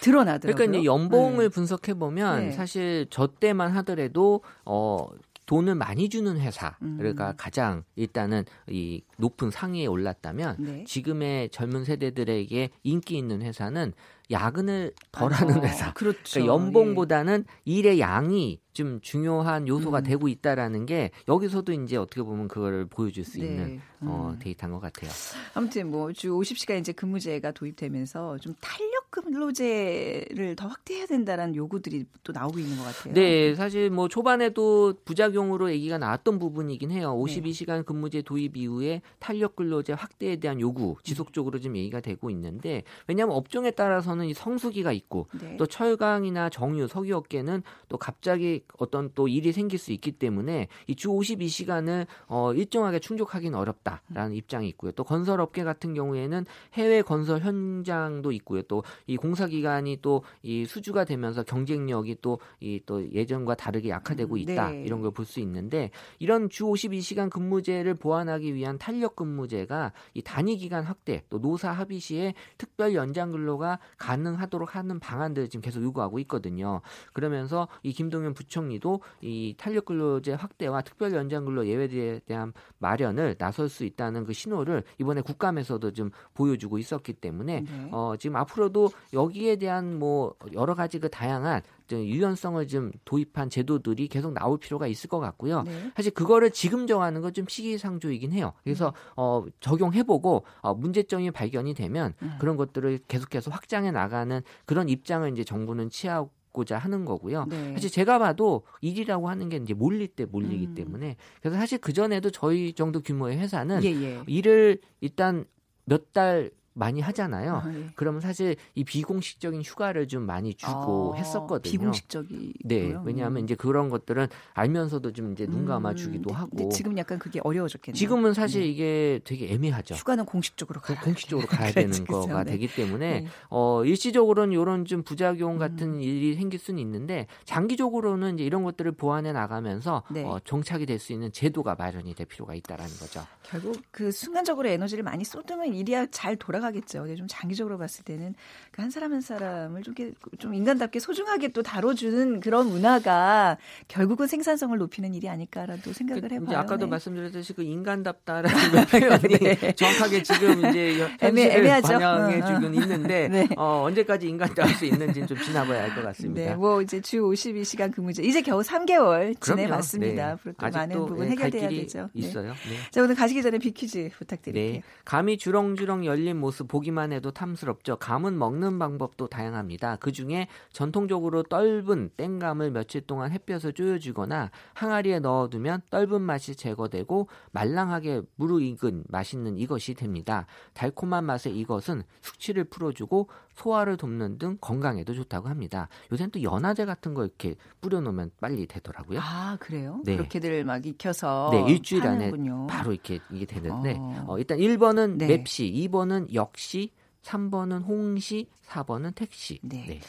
드러나더라고요. 0.00 0.54
그러니까 0.54 0.78
이제 0.78 0.84
연봉을 0.84 1.44
네. 1.44 1.48
분석해 1.48 1.94
보면 1.94 2.48
네. 2.48 2.52
사실 2.52 3.06
저 3.10 3.26
때만 3.26 3.70
하더라도 3.76 4.42
어 4.64 5.06
돈을 5.46 5.76
많이 5.76 6.08
주는 6.08 6.38
회사가 6.38 6.76
음. 6.82 7.14
가장 7.36 7.84
일단은 7.94 8.44
이 8.68 9.02
높은 9.16 9.50
상위에 9.50 9.86
올랐다면 9.86 10.56
네. 10.58 10.84
지금의 10.84 11.50
젊은 11.50 11.84
세대들에게 11.84 12.70
인기 12.82 13.16
있는 13.16 13.42
회사는 13.42 13.92
야근을 14.30 14.92
덜하는 15.12 15.58
어, 15.58 15.60
회사. 15.64 15.92
그렇죠. 15.92 16.40
그러니까 16.40 16.52
연봉보다는 16.52 17.44
예. 17.48 17.72
일의 17.72 18.00
양이 18.00 18.60
좀 18.76 19.00
중요한 19.00 19.66
요소가 19.66 20.00
음. 20.00 20.02
되고 20.04 20.28
있다라는 20.28 20.84
게 20.84 21.10
여기서도 21.28 21.72
이제 21.72 21.96
어떻게 21.96 22.22
보면 22.22 22.46
그거를 22.48 22.84
보여줄 22.84 23.24
수 23.24 23.38
네. 23.38 23.46
있는 23.46 23.80
어, 24.02 24.32
음. 24.34 24.38
데이터인 24.38 24.72
것 24.74 24.80
같아요. 24.80 25.10
아무튼 25.54 25.90
뭐 25.90 26.12
주 26.12 26.30
50시간 26.30 26.78
이제 26.80 26.92
근무제가 26.92 27.52
도입되면서 27.52 28.38
좀 28.38 28.54
탄력 28.60 29.10
근로제를 29.10 30.56
더 30.56 30.66
확대해야 30.66 31.06
된다라는 31.06 31.54
요구들이 31.54 32.04
또 32.22 32.32
나오고 32.32 32.58
있는 32.58 32.76
것 32.76 32.84
같아요. 32.84 33.14
네, 33.14 33.54
사실 33.54 33.90
뭐 33.90 34.08
초반에도 34.08 34.94
부작용으로 35.04 35.70
얘기가 35.70 35.98
나왔던 35.98 36.38
부분이긴 36.38 36.90
해요. 36.90 37.14
52시간 37.18 37.84
근무제 37.84 38.22
도입 38.22 38.56
이후에 38.56 39.00
탄력 39.18 39.56
근로제 39.56 39.94
확대에 39.94 40.36
대한 40.36 40.60
요구 40.60 40.96
지속적으로 41.02 41.60
좀 41.60 41.76
얘기가 41.76 42.00
되고 42.00 42.30
있는데 42.30 42.82
왜냐하면 43.06 43.36
업종에 43.36 43.70
따라서는 43.70 44.26
이 44.26 44.34
성수기가 44.34 44.92
있고 44.92 45.28
네. 45.40 45.56
또 45.56 45.66
철강이나 45.66 46.50
정유, 46.50 46.88
석유 46.88 47.16
업계는 47.16 47.62
또 47.88 47.96
갑자기 47.96 48.62
어떤 48.78 49.10
또 49.14 49.26
일이 49.28 49.52
생길 49.52 49.78
수 49.78 49.92
있기 49.92 50.12
때문에 50.12 50.68
이 50.86 50.94
주 50.96 51.08
52시간을 51.08 52.06
어, 52.28 52.52
일정하게 52.54 52.98
충족하기는 53.00 53.58
어렵다라는 53.58 54.34
입장이 54.34 54.68
있고요. 54.70 54.92
또 54.92 55.04
건설업계 55.04 55.62
같은 55.64 55.94
경우에는 55.94 56.46
해외 56.74 57.02
건설 57.02 57.40
현장도 57.40 58.32
있고요. 58.32 58.62
또 58.62 58.82
이 59.06 59.16
공사 59.16 59.46
기간이 59.46 59.98
또 60.02 60.22
이 60.42 60.64
수주가 60.66 61.04
되면서 61.04 61.42
경쟁력이 61.42 62.16
또 62.22 62.38
이 62.60 62.80
또 62.86 63.10
예전과 63.12 63.54
다르게 63.56 63.88
약화되고 63.90 64.34
음, 64.34 64.38
있다 64.38 64.70
네. 64.70 64.82
이런 64.84 65.00
걸 65.02 65.10
볼 65.10 65.24
수 65.26 65.40
있는데 65.40 65.90
이런 66.18 66.48
주 66.50 66.64
52시간 66.64 67.30
근무제를 67.30 67.94
보완하기 67.94 68.54
위한 68.54 68.78
탄력 68.78 69.16
근무제가 69.16 69.92
이 70.14 70.22
단위 70.22 70.56
기간 70.56 70.84
확대 70.84 71.22
또 71.30 71.38
노사 71.40 71.70
합의 71.72 71.98
시에 72.00 72.34
특별 72.58 72.94
연장 72.94 73.30
근로가 73.32 73.78
가능하도록 73.98 74.74
하는 74.76 75.00
방안들을 75.00 75.48
지금 75.48 75.62
계속 75.62 75.82
요구하고 75.82 76.18
있거든요. 76.20 76.80
그러면서 77.12 77.68
이 77.82 77.92
김동연 77.92 78.34
부 78.34 78.44
총리도 78.56 79.00
이 79.20 79.54
탄력 79.56 79.84
근로제 79.84 80.32
확대와 80.32 80.82
특별 80.82 81.12
연장 81.12 81.44
근로 81.44 81.66
예외에 81.66 82.20
대한 82.26 82.52
마련을 82.78 83.36
나설 83.38 83.68
수 83.68 83.84
있다는 83.84 84.24
그 84.24 84.32
신호를 84.32 84.82
이번에 84.98 85.20
국감에서도 85.20 85.92
좀 85.92 86.10
보여주고 86.34 86.78
있었기 86.78 87.12
때문에 87.14 87.60
네. 87.60 87.88
어 87.92 88.14
지금 88.18 88.36
앞으로도 88.36 88.90
여기에 89.12 89.56
대한 89.56 89.98
뭐 89.98 90.34
여러 90.52 90.74
가지 90.74 90.98
그 90.98 91.08
다양한 91.08 91.62
유연성을 91.92 92.66
좀 92.66 92.90
도입한 93.04 93.48
제도들이 93.48 94.08
계속 94.08 94.32
나올 94.32 94.58
필요가 94.58 94.88
있을 94.88 95.08
것 95.08 95.20
같고요. 95.20 95.62
네. 95.62 95.92
사실 95.94 96.12
그거를 96.12 96.50
지금 96.50 96.88
정하는 96.88 97.20
건 97.20 97.36
좀 97.36 97.46
시기상조이긴 97.46 98.32
해요. 98.32 98.54
그래서 98.64 98.88
음. 98.88 99.12
어, 99.16 99.44
적용해보고 99.60 100.44
어, 100.60 100.74
문제점이 100.74 101.30
발견이 101.32 101.74
되면 101.74 102.14
음. 102.22 102.36
그런 102.40 102.56
것들을 102.56 103.00
계속해서 103.08 103.50
확장해 103.50 103.90
나가는 103.90 104.40
그런 104.64 104.88
입장을 104.88 105.30
이제 105.32 105.44
정부는 105.44 105.90
취하고 105.90 106.30
고자 106.56 106.78
하는 106.78 107.04
거고요. 107.04 107.44
네. 107.50 107.74
사실 107.74 107.90
제가 107.90 108.18
봐도 108.18 108.62
일이라고 108.80 109.28
하는 109.28 109.50
게 109.50 109.58
이제 109.58 109.74
몰릴 109.74 110.08
때 110.08 110.24
몰리기 110.24 110.68
음. 110.68 110.74
때문에 110.74 111.16
그래서 111.42 111.58
사실 111.58 111.76
그 111.76 111.92
전에도 111.92 112.30
저희 112.30 112.72
정도 112.72 113.00
규모의 113.00 113.36
회사는 113.36 113.84
예, 113.84 113.88
예. 113.88 114.22
일을 114.26 114.80
일단 115.02 115.44
몇달 115.84 116.50
많이 116.76 117.00
하잖아요. 117.00 117.62
아, 117.64 117.72
예. 117.74 117.86
그러면 117.94 118.20
사실 118.20 118.54
이 118.74 118.84
비공식적인 118.84 119.62
휴가를 119.62 120.06
좀 120.08 120.24
많이 120.24 120.52
주고 120.52 121.14
아, 121.14 121.18
했었거든요. 121.18 121.70
비공식적이 121.70 122.52
네, 122.64 122.94
왜냐하면 123.02 123.42
음. 123.42 123.44
이제 123.44 123.54
그런 123.54 123.88
것들은 123.88 124.28
알면서도 124.52 125.12
좀 125.12 125.32
이제 125.32 125.46
눈 125.46 125.64
감아주기도 125.64 126.30
음, 126.30 126.36
하고. 126.36 126.68
지금 126.68 126.98
약간 126.98 127.18
그게 127.18 127.40
어려워졌겠네요. 127.42 127.98
지금은 127.98 128.34
사실 128.34 128.60
네. 128.60 128.68
이게 128.68 129.20
되게 129.24 129.50
애매하죠. 129.54 129.94
휴가는 129.94 130.24
공식적으로 130.26 130.80
가야 130.82 131.00
공식적으로 131.00 131.46
가야 131.48 131.72
되는 131.72 131.90
그렇죠, 132.04 132.28
거가 132.28 132.44
네. 132.44 132.52
되기 132.52 132.68
때문에 132.68 133.20
네. 133.20 133.26
어 133.48 133.82
일시적으로는 133.84 134.52
이런 134.52 134.84
좀 134.84 135.02
부작용 135.02 135.56
같은 135.56 135.94
음. 135.94 136.00
일이 136.02 136.34
생길 136.34 136.58
수는 136.60 136.78
있는데 136.80 137.26
장기적으로는 137.44 138.34
이제 138.34 138.44
이런 138.44 138.64
것들을 138.64 138.92
보완해 138.92 139.32
나가면서 139.32 140.02
네. 140.10 140.24
어, 140.24 140.38
정착이 140.44 140.84
될 140.84 140.96
수 140.96 141.12
있는 141.12 141.30
제도가 141.30 141.74
마련이 141.74 142.14
될 142.14 142.26
필요가 142.26 142.54
있다라는 142.54 142.90
거죠. 142.96 143.22
결국 143.42 143.80
그 143.90 144.10
순간적으로 144.10 144.68
에너지를 144.68 145.04
많이 145.04 145.24
쏟으면 145.24 145.74
일이야 145.74 146.06
잘 146.10 146.36
돌아가. 146.36 146.65
하겠죠. 146.66 147.02
근데 147.02 147.16
좀 147.16 147.26
장기적으로 147.28 147.78
봤을 147.78 148.04
때는 148.04 148.34
그 148.72 148.86
한 148.86 148.90
사람 148.90 149.12
한 149.12 149.20
사람을 149.20 149.82
좀, 149.82 149.94
좀 150.38 150.54
인간답게 150.54 151.00
소중하게 151.00 151.48
또 151.48 151.64
다뤄주는 151.64 152.38
그런 152.38 152.68
문화가 152.68 153.58
결국은 153.88 154.28
생산성을 154.28 154.78
높이는 154.78 155.12
일이 155.12 155.28
아닐까라도 155.28 155.92
생각을 155.92 156.22
그, 156.22 156.34
해봐요. 156.34 156.46
이제 156.46 156.54
아까도 156.54 156.84
네. 156.86 156.90
말씀드렸듯이 156.90 157.52
그 157.54 157.64
인간답다라는 157.64 158.86
표현이 158.86 159.38
네. 159.38 159.72
정확하게 159.72 160.22
지금 160.22 160.66
이제 160.66 161.00
현실을 161.18 161.82
반영해주고 161.82 162.66
어, 162.66 162.68
어. 162.68 162.72
있는데 162.72 163.28
네. 163.28 163.48
어, 163.56 163.82
언제까지 163.86 164.28
인간답할 164.28 164.74
수 164.74 164.84
있는지는 164.84 165.26
좀 165.26 165.36
지나봐야 165.38 165.82
알 165.82 165.96
것 165.96 166.02
같습니다. 166.04 166.50
네, 166.50 166.54
뭐 166.54 166.80
이제 166.80 167.00
주 167.00 167.16
52시간 167.22 167.92
근무제 167.92 168.22
이제 168.22 168.40
겨우 168.40 168.60
3개월 168.60 169.40
지내봤습니다. 169.40 170.14
네. 170.14 170.32
앞으로 170.32 170.54
또 170.56 170.68
많은 170.70 170.96
부분 171.06 171.24
네, 171.24 171.30
해결돼야 171.32 171.68
되죠. 171.70 172.08
네. 172.12 172.20
있어요. 172.28 172.52
네. 172.52 172.76
자 172.92 173.02
오늘 173.02 173.16
가시기 173.16 173.42
전에 173.42 173.58
비퀴즈 173.58 174.10
부탁드릴게요. 174.16 174.72
네. 174.74 174.82
감이 175.04 175.38
주렁주렁 175.38 176.06
열린 176.06 176.36
모습 176.36 176.55
모습 176.56 176.68
보기만 176.68 177.12
해도 177.12 177.30
탐스럽죠. 177.30 177.96
감은 177.96 178.38
먹는 178.38 178.78
방법도 178.78 179.28
다양합니다. 179.28 179.96
그 179.96 180.10
중에 180.10 180.48
전통적으로 180.72 181.42
떫은 181.42 182.10
땡감을 182.16 182.70
며칠 182.70 183.02
동안 183.02 183.30
햇볕을 183.32 183.74
쪼여주거나 183.74 184.50
항아리에 184.74 185.18
넣어두면 185.20 185.82
떫은 185.90 186.22
맛이 186.22 186.56
제거되고 186.56 187.28
말랑하게 187.52 188.22
무르익은 188.36 189.04
맛있는 189.08 189.58
이것이 189.58 189.94
됩니다. 189.94 190.46
달콤한 190.72 191.24
맛의 191.24 191.56
이것은 191.58 192.02
숙취를 192.22 192.64
풀어주고 192.64 193.28
소화를 193.56 193.96
돕는 193.96 194.38
등 194.38 194.58
건강에도 194.60 195.14
좋다고 195.14 195.48
합니다. 195.48 195.88
요새는 196.12 196.30
또 196.30 196.42
연화제 196.42 196.84
같은 196.84 197.14
거 197.14 197.24
이렇게 197.24 197.56
뿌려놓으면 197.80 198.30
빨리 198.40 198.66
되더라고요. 198.66 199.18
아 199.22 199.56
그래요? 199.58 200.00
네. 200.04 200.16
그렇게들 200.16 200.64
막 200.64 200.86
익혀서 200.86 201.50
네 201.52 201.72
일주일 201.72 202.06
안에 202.06 202.32
바로 202.68 202.92
이렇게 202.92 203.18
이게 203.30 203.46
되는데 203.46 203.96
어. 203.98 204.24
어, 204.28 204.38
일단 204.38 204.58
1번은 204.58 205.16
네. 205.16 205.26
맵시, 205.26 205.72
2번은 205.72 206.32
역시, 206.34 206.92
3번은 207.22 207.84
홍시, 207.84 208.48
4번은 208.68 209.14
택시. 209.14 209.58
네. 209.62 209.84
네. 209.88 210.00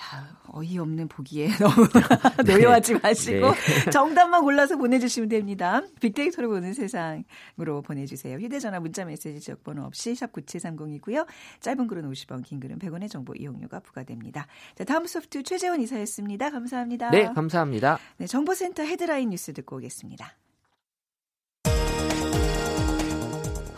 자, 0.00 0.26
어이없는 0.48 1.08
보기에 1.08 1.48
너무 1.60 1.86
네. 2.46 2.54
노여하지 2.54 2.94
마시고 2.94 3.50
네. 3.52 3.90
정답만 3.92 4.42
골라서 4.42 4.76
보내주시면 4.78 5.28
됩니다. 5.28 5.82
빅데이터를 6.00 6.48
보는 6.48 6.72
세상으로 6.72 7.82
보내주세요. 7.82 8.38
휴대전화 8.38 8.80
문자메시지 8.80 9.40
지역번호 9.40 9.82
없이 9.82 10.14
샵 10.14 10.32
9730이고요. 10.32 11.26
짧은 11.60 11.86
글은 11.86 12.10
50원, 12.10 12.42
긴 12.42 12.60
글은 12.60 12.78
100원의 12.78 13.10
정보 13.10 13.34
이용료가 13.34 13.80
부과됩니다. 13.80 14.46
자, 14.74 14.84
다음 14.84 15.06
소프트 15.06 15.42
최재원 15.42 15.82
이사였습니다. 15.82 16.48
감사합니다. 16.48 17.10
네, 17.10 17.26
감사합니다. 17.34 17.98
네, 18.16 18.26
정보센터 18.26 18.82
헤드라인 18.84 19.28
뉴스 19.28 19.52
듣고 19.52 19.76
오겠습니다. 19.76 20.34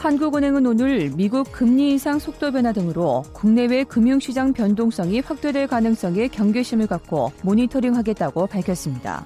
한국은행은 0.02 0.66
오늘 0.66 1.12
미국 1.14 1.52
금리 1.52 1.90
인상 1.90 2.18
속도 2.18 2.50
변화 2.50 2.72
등으로 2.72 3.22
국내외 3.32 3.84
금융시장 3.84 4.52
변동성이 4.52 5.20
확대될 5.20 5.68
가능성에 5.68 6.26
경계심을 6.26 6.88
갖고 6.88 7.30
모니터링하겠다고 7.44 8.48
밝혔습니다. 8.48 9.24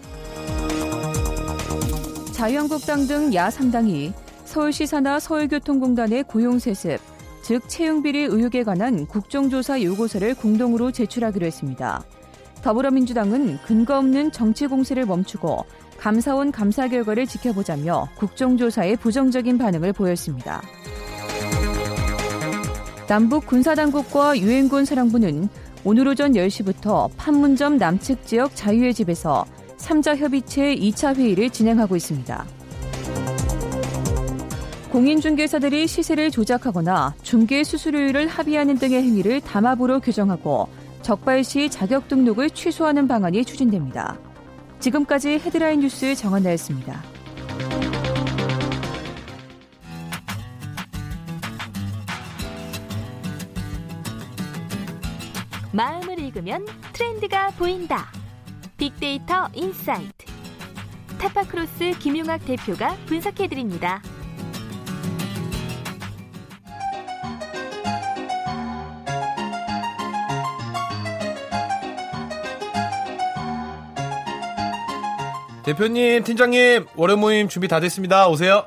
자유한국당 2.32 3.06
등 3.06 3.30
야3당이 3.30 4.12
서울시사나 4.44 5.18
서울교통공단의 5.18 6.24
고용세습, 6.24 7.00
즉 7.40 7.66
채용비리 7.70 8.24
의혹에 8.24 8.62
관한 8.62 9.06
국정조사 9.06 9.80
요구서를 9.82 10.34
공동으로 10.34 10.92
제출하기로 10.92 11.46
했습니다. 11.46 12.04
더불어민주당은 12.62 13.60
근거 13.64 13.96
없는 13.96 14.30
정치 14.30 14.66
공세를 14.66 15.06
멈추고 15.06 15.64
감사원 16.06 16.52
감사 16.52 16.86
결과를 16.86 17.26
지켜보자며 17.26 18.06
국정조사에 18.14 18.94
부정적인 18.94 19.58
반응을 19.58 19.92
보였습니다. 19.92 20.62
남북 23.08 23.44
군사당국과 23.46 24.38
유엔군 24.38 24.84
사령부는 24.84 25.48
오늘 25.82 26.06
오전 26.06 26.34
10시부터 26.34 27.10
판문점 27.16 27.78
남측 27.78 28.24
지역 28.24 28.54
자유의 28.54 28.94
집에서 28.94 29.44
3자 29.78 30.16
협의체 30.16 30.76
2차 30.76 31.16
회의를 31.16 31.50
진행하고 31.50 31.96
있습니다. 31.96 32.46
공인중개사들이 34.92 35.88
시세를 35.88 36.30
조작하거나 36.30 37.16
중개 37.24 37.64
수수료율을 37.64 38.28
합의하는 38.28 38.78
등의 38.78 39.02
행위를 39.02 39.40
담합으로 39.40 39.98
규정하고 39.98 40.68
적발 41.02 41.42
시 41.42 41.68
자격 41.68 42.06
등록을 42.06 42.50
취소하는 42.50 43.08
방안이 43.08 43.44
추진됩니다. 43.44 44.16
지금까지 44.80 45.38
헤드라인 45.38 45.80
뉴스 45.80 46.14
정한나였습니다. 46.14 47.02
마음을 55.72 56.18
읽으면 56.18 56.64
트렌드가 56.92 57.50
보인다. 57.50 58.06
빅데이터 58.78 59.48
insight. 59.54 60.26
타파크로스 61.18 61.98
김용학 61.98 62.44
대표가 62.46 62.96
분석해드립니다. 63.06 64.00
대표님, 75.66 76.22
팀장님, 76.22 76.86
월요 76.94 77.16
모임 77.16 77.48
준비 77.48 77.66
다 77.66 77.80
됐습니다. 77.80 78.28
오세요. 78.28 78.66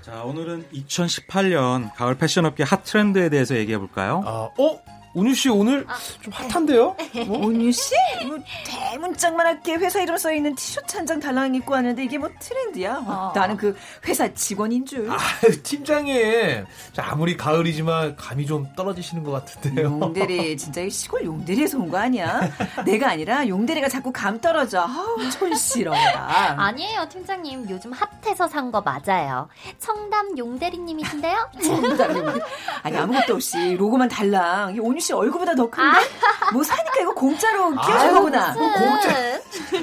자, 0.00 0.22
오늘은 0.22 0.64
2018년 0.72 1.94
가을 1.94 2.16
패션업계 2.16 2.62
핫 2.62 2.84
트렌드에 2.84 3.28
대해서 3.28 3.54
얘기해 3.54 3.76
볼까요? 3.76 4.22
아, 4.24 4.48
어? 4.56 4.80
온유 5.16 5.32
씨 5.34 5.48
오늘 5.48 5.86
아, 5.88 5.94
좀 6.20 6.30
핫한데요? 6.30 6.94
뭐? 7.26 7.38
온유 7.46 7.72
씨? 7.72 7.94
뭐 8.26 8.36
대문짝만 8.66 9.46
하게 9.46 9.74
회사 9.76 9.98
이름 10.02 10.18
써 10.18 10.30
있는 10.30 10.54
티셔츠 10.54 10.94
한 10.98 11.06
장 11.06 11.18
달랑 11.20 11.54
입고 11.54 11.72
왔는데 11.72 12.02
이게 12.04 12.18
뭐 12.18 12.28
트렌드야? 12.38 13.02
어. 13.06 13.32
나는 13.34 13.56
그 13.56 13.74
회사 14.06 14.26
직원인 14.34 14.84
줄. 14.84 15.08
아, 15.10 15.16
팀장님. 15.62 16.66
아무리 16.98 17.36
가을이지만 17.36 18.16
감이 18.16 18.44
좀 18.44 18.66
떨어지시는 18.76 19.22
것 19.22 19.30
같은데요. 19.30 19.86
용대리 20.00 20.56
진짜 20.58 20.86
시골 20.90 21.24
용대리에서 21.24 21.78
온 21.78 21.86
거 21.90 21.96
아니야? 21.98 22.50
내가 22.84 23.10
아니라 23.10 23.46
용대리가 23.48 23.88
자꾸 23.88 24.12
감 24.12 24.38
떨어져. 24.40 24.80
아우 24.82 25.30
촌싫어야. 25.30 26.56
아니에요 26.58 27.08
팀장님. 27.08 27.70
요즘 27.70 27.92
핫해서 27.92 28.48
산 28.48 28.70
거 28.70 28.82
맞아요. 28.82 29.48
청담 29.78 30.36
용대리님이신데요? 30.36 31.50
청담 31.64 32.16
용대리. 32.16 32.40
아니 32.82 32.96
아무것도 32.98 33.34
없이 33.34 33.76
로고만 33.76 34.08
달랑. 34.08 34.76
온유 34.80 35.00
씨 35.06 35.12
얼굴보다 35.12 35.54
더 35.54 35.70
큰데? 35.70 35.98
아. 35.98 36.50
뭐 36.52 36.62
사니까 36.64 37.00
이거 37.00 37.14
공짜로 37.14 37.70
끼워준 37.80 38.12
거구나. 38.14 38.52
뭐 38.54 38.72
공짜. 38.72 39.10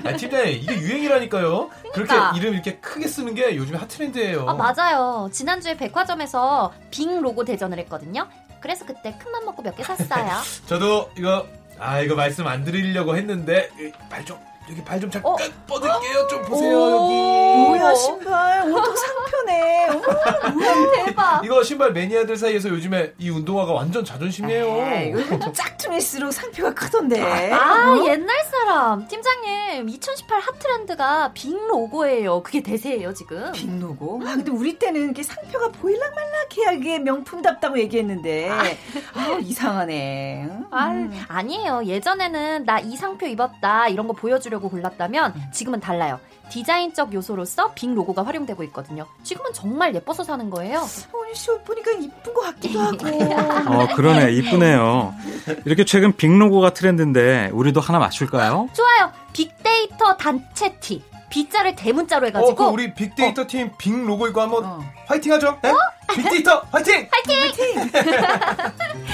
아, 0.05 0.15
팀장님, 0.17 0.47
이게 0.61 0.73
유행이라니까요. 0.79 1.69
그러니까. 1.93 2.15
그렇게 2.31 2.37
이름 2.39 2.53
이렇게 2.53 2.75
크게 2.77 3.07
쓰는 3.07 3.33
게 3.33 3.55
요즘 3.55 3.75
핫 3.75 3.87
트렌드예요. 3.87 4.45
아, 4.49 4.53
맞아요. 4.53 5.29
지난주에 5.31 5.77
백화점에서 5.77 6.73
빙 6.91 7.21
로고 7.21 7.45
대전을 7.45 7.79
했거든요. 7.79 8.27
그래서 8.59 8.85
그때 8.85 9.17
큰 9.17 9.31
맘 9.31 9.45
먹고 9.45 9.61
몇 9.61 9.75
개 9.75 9.83
샀어요. 9.83 10.27
저도 10.67 11.09
이거, 11.17 11.45
아, 11.79 11.99
이거 12.01 12.15
말씀 12.15 12.45
안 12.47 12.63
드리려고 12.65 13.15
했는데, 13.15 13.69
말 14.09 14.25
좀. 14.25 14.37
여기 14.69 14.83
발 14.83 14.99
좀 14.99 15.11
잠깐 15.11 15.33
어? 15.33 15.35
뻗을게요. 15.67 16.27
좀 16.29 16.41
보세요, 16.43 16.71
여기. 16.71 17.13
뭐야, 17.13 17.93
신발. 17.95 18.61
온통 18.63 18.95
상표네. 18.95 19.89
어머, 19.89 20.91
대박. 21.05 21.43
이거 21.43 21.61
신발 21.63 21.91
매니아들 21.91 22.37
사이에서 22.37 22.69
요즘에 22.69 23.13
이 23.17 23.29
운동화가 23.29 23.73
완전 23.73 24.05
자존심이에요. 24.05 25.11
요즘 25.11 25.39
또 25.39 25.51
짝퉁일수록 25.51 26.31
상표가 26.31 26.73
크던데. 26.73 27.21
아, 27.51 27.91
어? 27.91 28.05
옛날 28.07 28.29
사람. 28.45 29.05
팀장님, 29.07 29.89
2018 29.89 30.39
핫트렌드가 30.39 31.31
빅 31.33 31.53
로고예요. 31.67 32.41
그게 32.43 32.61
대세예요, 32.63 33.13
지금. 33.13 33.51
빅 33.51 33.69
로고? 33.81 34.21
아, 34.23 34.35
근데 34.35 34.51
우리 34.51 34.79
때는 34.79 35.09
이게 35.11 35.23
상표가 35.23 35.69
보일락말락해야 35.69 36.71
이게 36.77 36.99
명품답다고 36.99 37.77
얘기했는데. 37.79 38.49
아, 38.49 38.63
이상하네. 39.41 40.49
아, 40.71 41.07
아니에요. 41.27 41.83
예전에는 41.85 42.63
나 42.65 42.79
이 42.83 42.97
상표 42.97 43.25
입었다. 43.25 43.87
이런 43.87 44.07
거 44.07 44.13
보여주려 44.13 44.52
보여주려고 44.53 44.69
골랐다면 44.69 45.33
지금은 45.51 45.79
달라요. 45.79 46.19
디자인적 46.49 47.13
요소로서 47.13 47.71
빅 47.73 47.91
로고가 47.93 48.23
활용되고 48.23 48.63
있거든요. 48.65 49.05
지금은 49.23 49.51
정말 49.53 49.95
예뻐서 49.95 50.23
사는 50.23 50.49
거예요. 50.49 50.79
아니 50.79 51.33
씨옷 51.35 51.63
보니까 51.65 51.91
이쁜 51.91 52.33
것 52.33 52.41
같기도 52.41 52.79
하고. 52.81 53.07
어 53.73 53.87
그러네 53.95 54.31
이쁘네요. 54.33 55.13
이렇게 55.65 55.85
최근 55.85 56.15
빅 56.15 56.31
로고가 56.37 56.73
트렌드인데 56.73 57.49
우리도 57.53 57.81
하나 57.81 57.99
맞출까요? 57.99 58.69
좋아요. 58.73 59.11
빅데이터 59.33 60.15
단체 60.17 60.77
티. 60.79 61.03
B자를 61.29 61.75
대문자로 61.75 62.27
해가지고. 62.27 62.63
어, 62.63 62.69
우리 62.69 62.93
빅데이터 62.93 63.41
어. 63.41 63.47
팀빅 63.47 64.05
로고 64.05 64.27
이거 64.27 64.43
한번 64.43 64.65
어. 64.65 64.79
화이팅하죠. 65.07 65.57
네? 65.63 65.71
어? 65.71 65.75
빅데이터 66.13 66.61
화이팅! 66.71 67.09
화이팅! 67.11 67.41
화이팅! 67.41 67.91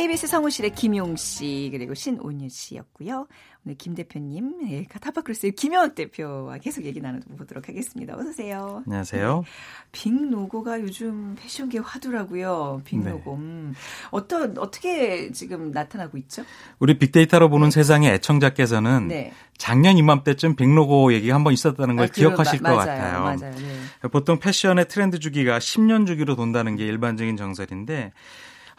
KBS 0.00 0.28
성우실의 0.28 0.70
김용 0.70 1.14
씨 1.16 1.68
그리고 1.70 1.92
신온유 1.92 2.48
씨였고요. 2.48 3.26
오늘 3.66 3.76
김 3.76 3.94
대표님, 3.94 4.70
예, 4.70 4.86
타파크루스의 4.98 5.52
김영학 5.52 5.94
대표와 5.94 6.56
계속 6.56 6.86
얘기 6.86 7.02
나눠보도록 7.02 7.68
하겠습니다. 7.68 8.14
어서 8.16 8.30
오세요. 8.30 8.82
안녕하세요. 8.86 9.44
네. 9.44 9.50
빅 9.92 10.30
로고가 10.30 10.80
요즘 10.80 11.36
패션계 11.38 11.80
화두라고요. 11.80 12.80
빅 12.86 12.98
네. 13.00 13.10
로고. 13.10 13.34
음, 13.34 13.74
어떤 14.10 14.56
어떻게 14.56 15.32
지금 15.32 15.70
나타나고 15.70 16.16
있죠? 16.16 16.44
우리 16.78 16.98
빅데이터로 16.98 17.50
보는 17.50 17.70
세상의 17.70 18.10
애청자께서는 18.14 19.08
네. 19.08 19.34
작년 19.58 19.98
이맘때쯤 19.98 20.56
빅 20.56 20.66
로고 20.74 21.12
얘기가 21.12 21.34
한번 21.34 21.52
있었다는 21.52 21.96
걸 21.96 22.06
아, 22.06 22.08
기억하실 22.08 22.60
마, 22.62 22.70
것 22.70 22.76
맞아요, 22.76 22.86
같아요. 22.86 23.22
맞아요. 23.22 23.54
네. 23.54 24.08
보통 24.08 24.38
패션의 24.38 24.88
트렌드 24.88 25.18
주기가 25.18 25.58
10년 25.58 26.06
주기로 26.06 26.36
돈다는 26.36 26.76
게 26.76 26.86
일반적인 26.86 27.36
정설인데 27.36 28.12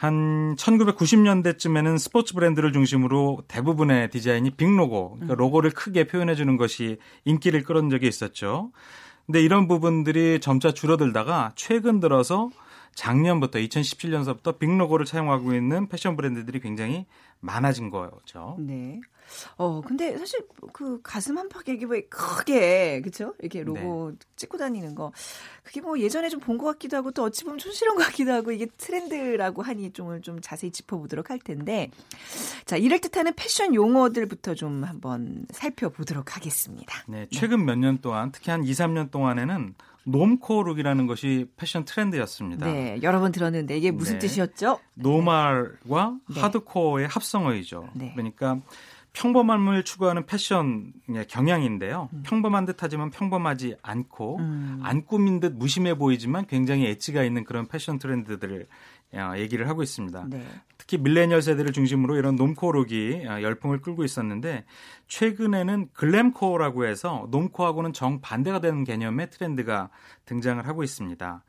한 0.02 0.56
1990년대쯤에는 0.56 2.00
스포츠 2.00 2.34
브랜드를 2.34 2.74
중심으로 2.74 3.44
대부분의 3.48 4.10
디자인이 4.10 4.50
빅 4.50 4.76
로고, 4.76 5.12
그러니까 5.12 5.36
음. 5.36 5.38
로고를 5.38 5.70
크게 5.70 6.08
표현해 6.08 6.34
주는 6.34 6.58
것이 6.58 6.98
인기를 7.26 7.62
끌은 7.62 7.92
적이 7.92 8.08
있었죠. 8.08 8.72
근데 9.28 9.44
이런 9.44 9.68
부분들이 9.68 10.40
점차 10.40 10.72
줄어들다가 10.72 11.52
최근 11.56 12.00
들어서 12.00 12.50
작년부터 12.96 13.60
2017년서부터 13.60 14.58
빅 14.60 14.70
로고를 14.78 15.06
사용하고 15.06 15.54
있는 15.54 15.88
패션 15.88 16.16
브랜드들이 16.16 16.60
굉장히 16.60 17.06
많아진 17.40 17.90
거죠. 17.90 18.56
네. 18.60 19.00
어, 19.56 19.80
근데 19.82 20.18
사실 20.18 20.46
그 20.74 21.00
가슴 21.02 21.38
한파격이 21.38 21.86
왜 21.86 22.02
크게, 22.02 23.00
그쵸? 23.02 23.34
이렇게 23.40 23.64
로고 23.64 24.12
네. 24.12 24.18
찍고 24.36 24.58
다니는 24.58 24.94
거. 24.94 25.14
그게 25.64 25.80
뭐 25.80 25.98
예전에 26.00 26.28
좀 26.28 26.42
본 26.42 26.58
것 26.58 26.66
같기도 26.66 26.98
하고 26.98 27.12
또 27.12 27.24
어찌 27.24 27.46
보면 27.46 27.58
촌스러운 27.58 27.98
것 27.98 28.04
같기도 28.04 28.34
하고 28.34 28.52
이게 28.52 28.66
트렌드라고 28.78 29.62
하니 29.62 29.94
좀, 29.94 30.22
좀 30.22 30.42
자세히 30.42 30.72
짚어보도록 30.72 31.30
할 31.30 31.40
텐데. 31.40 31.90
자, 32.66 32.76
이럴 32.76 33.00
듯하는 33.00 33.34
패션 33.36 33.74
용어들부터 33.74 34.54
좀 34.56 34.84
한번 34.84 35.46
살펴보도록 35.52 36.36
하겠습니다. 36.36 36.94
네, 37.08 37.28
최근 37.32 37.64
몇년 37.64 38.00
동안, 38.02 38.32
특히 38.34 38.52
한 38.52 38.66
2, 38.66 38.72
3년 38.72 39.12
동안에는 39.12 39.76
놈코룩이라는 40.06 41.08
것이 41.08 41.48
패션 41.58 41.86
트렌드였습니다. 41.86 42.66
네, 42.66 43.00
여러 43.04 43.20
번 43.20 43.32
들었는데 43.32 43.78
이게 43.78 43.92
무슨 43.92 44.14
네. 44.14 44.20
뜻이었죠? 44.20 44.80
노말과 44.96 46.18
네. 46.34 46.42
하드코어의 46.42 47.08
합성어이죠. 47.08 47.90
네. 47.94 48.12
그러니까 48.14 48.60
평범함을 49.14 49.84
추구하는 49.84 50.26
패션 50.26 50.94
경향인데요. 51.28 52.10
음. 52.14 52.24
평범한 52.26 52.66
듯하지만 52.66 53.10
평범하지 53.12 53.76
않고 53.82 54.38
음. 54.38 54.80
안 54.84 55.06
꾸민 55.06 55.40
듯 55.40 55.54
무심해 55.54 55.96
보이지만 55.96 56.46
굉장히 56.48 56.88
엣지가 56.88 57.24
있는 57.24 57.44
그런 57.44 57.68
패션 57.68 58.00
트렌드들을 58.00 58.62
어, 58.62 58.66
얘기를 59.38 59.68
하고 59.68 59.84
있습니다. 59.84 60.26
네. 60.30 60.44
특히 60.78 60.98
밀레니얼 60.98 61.42
세대를 61.42 61.74
중심으로 61.74 62.16
이런 62.16 62.36
normcore 62.36 62.92
look이 62.92 63.28
어, 63.28 63.42
열풍을 63.42 63.82
끌고 63.82 64.04
있었는데 64.04 64.66
최근에는 65.08 65.90
glamcore라고 65.94 66.86
해서 66.86 67.28
놈코하고는 67.32 67.94
정반대가 67.94 68.60
되는 68.60 68.84
개념의 68.84 69.30
트렌드가 69.30 69.90
등장을 70.26 70.66
하고 70.68 70.84
있습니다. 70.84 71.44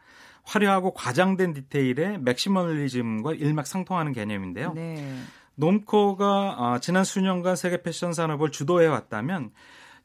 화려하고 0.45 0.93
과장된 0.93 1.55
디테일에 1.55 2.19
maximalism과 2.19 3.35
일맥상통하는 3.35 4.13
개념인데요. 4.13 4.73
네. 4.75 5.23
놈코가 5.55 6.57
아, 6.59 6.79
지난 6.81 7.05
수년간 7.05 7.57
세계 7.57 7.83
패션 7.83 8.13
산업을 8.13 8.51
주도해 8.51 8.87
왔다면 8.87 9.51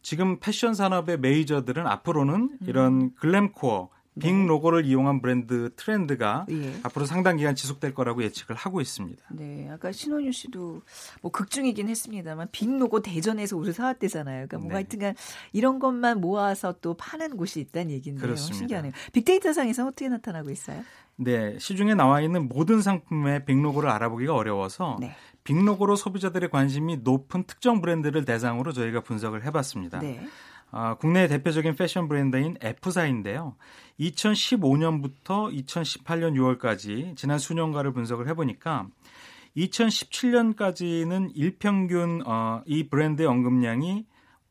지금 0.02 0.40
패션 0.40 0.74
산업의 0.74 1.20
메이저들은 1.20 1.88
앞으로는 1.88 2.60
이런 2.68 2.94
음. 2.94 3.12
글램코어 3.16 3.90
빅 4.20 4.34
네. 4.34 4.46
로고를 4.48 4.86
이용한 4.86 5.22
브랜드 5.22 5.70
트렌드가 5.76 6.46
예. 6.52 6.80
앞으로 6.84 7.06
상당 7.06 7.38
기간 7.38 7.56
지속될 7.56 7.94
거라고 7.94 8.24
예측을 8.24 8.56
하고 8.56 8.82
있습니다. 8.82 9.24
네, 9.32 9.70
아까 9.72 9.92
신원유 9.92 10.32
씨도 10.32 10.82
뭐 11.22 11.32
극중이긴 11.32 11.90
했습니다만 11.90 12.48
빅 12.52 12.70
로고 12.78 13.02
대전에서 13.02 13.58
우리 13.58 13.74
사왔대잖아요. 13.74 14.48
그러니까 14.48 14.58
뭐 14.58 14.68
네. 14.70 14.74
하여튼간 14.76 15.16
이런 15.54 15.80
것만 15.80 16.22
모아서 16.22 16.76
또 16.82 16.96
파는 16.96 17.38
곳이 17.38 17.60
있다는 17.60 17.92
얘기인데요. 17.92 18.22
그렇습니다. 18.22 18.58
신기하네요. 18.58 18.92
빅데이터 19.14 19.54
상에서 19.54 19.88
어떻게 19.88 20.10
나타나고 20.10 20.50
있어요? 20.50 20.84
네, 21.16 21.58
시중에 21.60 21.96
나와 21.96 22.22
있는 22.22 22.48
모든 22.48 22.82
상품의 22.82 23.46
빅 23.46 23.60
로고를 23.60 23.90
알아보기가 23.90 24.36
어려워서 24.36 24.98
네. 25.00 25.16
빅 25.44 25.58
로고로 25.58 25.96
소비자들의 25.96 26.50
관심이 26.50 26.98
높은 26.98 27.44
특정 27.46 27.82
브랜드를 27.82 28.26
대상으로 28.26 28.74
저희가 28.74 29.02
분석을 29.02 29.46
해봤습니다. 29.46 30.00
네. 30.00 30.22
아, 30.72 30.96
국내 30.96 31.28
대표적인 31.28 31.76
패션 31.76 32.08
브랜드인 32.08 32.58
F사인데요. 32.62 33.56
2015년부터 34.00 35.52
2018년 35.66 36.36
6월까지 36.36 37.16
지난 37.16 37.40
수년가를 37.40 37.94
분석을 37.94 38.28
해보니까 38.30 38.88
2017년까지는 39.56 41.32
일평균 41.34 42.22
어, 42.26 42.62
이 42.66 42.88
브랜드의 42.90 43.28
언급량이 43.28 44.06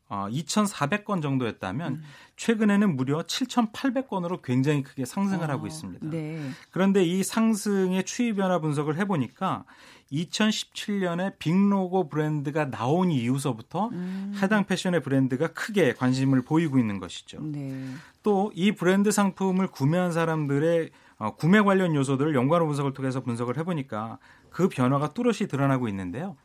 어, 0.09 0.27
2,400건 0.29 1.21
정도였다면 1.21 1.93
음. 1.93 2.03
최근에는 2.37 2.95
무려 2.95 3.23
7,800건으로 3.23 4.41
굉장히 4.41 4.83
크게 4.83 5.05
상승을 5.05 5.49
아, 5.49 5.53
하고 5.53 5.67
있습니다. 5.67 6.09
네. 6.09 6.49
그런데 6.71 7.03
이 7.03 7.23
상승의 7.23 8.05
추이 8.05 8.33
변화 8.33 8.59
분석을 8.59 8.97
해보니까 8.99 9.65
2017년에 10.11 11.37
빅로고 11.39 12.07
브랜드가 12.07 12.69
나온 12.69 13.11
이후서부터 13.11 13.89
음. 13.89 14.37
해당 14.41 14.65
패션의 14.65 15.01
브랜드가 15.01 15.47
크게 15.47 15.93
관심을 15.93 16.41
보이고 16.43 16.79
있는 16.79 16.99
것이죠. 16.99 17.41
네. 17.41 17.83
또이 18.23 18.73
브랜드 18.73 19.11
상품을 19.11 19.67
구매한 19.67 20.11
사람들의 20.13 20.91
어, 21.19 21.35
구매 21.35 21.59
관련 21.59 21.95
요소들을 21.95 22.35
연관어 22.35 22.65
분석을 22.65 22.93
통해서 22.93 23.21
분석을 23.21 23.57
해보니까 23.57 24.19
그 24.51 24.69
변화가 24.69 25.13
뚜렷이 25.13 25.47
드러나고 25.47 25.89
있는데요. 25.89 26.37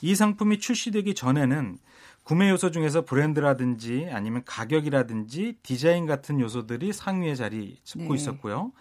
이 0.00 0.14
상품이 0.14 0.58
출시되기 0.58 1.14
전에는 1.14 1.78
구매 2.24 2.50
요소 2.50 2.70
중에서 2.70 3.04
브랜드라든지 3.04 4.08
아니면 4.10 4.42
가격이라든지 4.44 5.58
디자인 5.62 6.06
같은 6.06 6.40
요소들이 6.40 6.92
상위에 6.92 7.34
자리 7.34 7.78
잡고 7.84 8.08
네. 8.08 8.14
있었고요. 8.14 8.72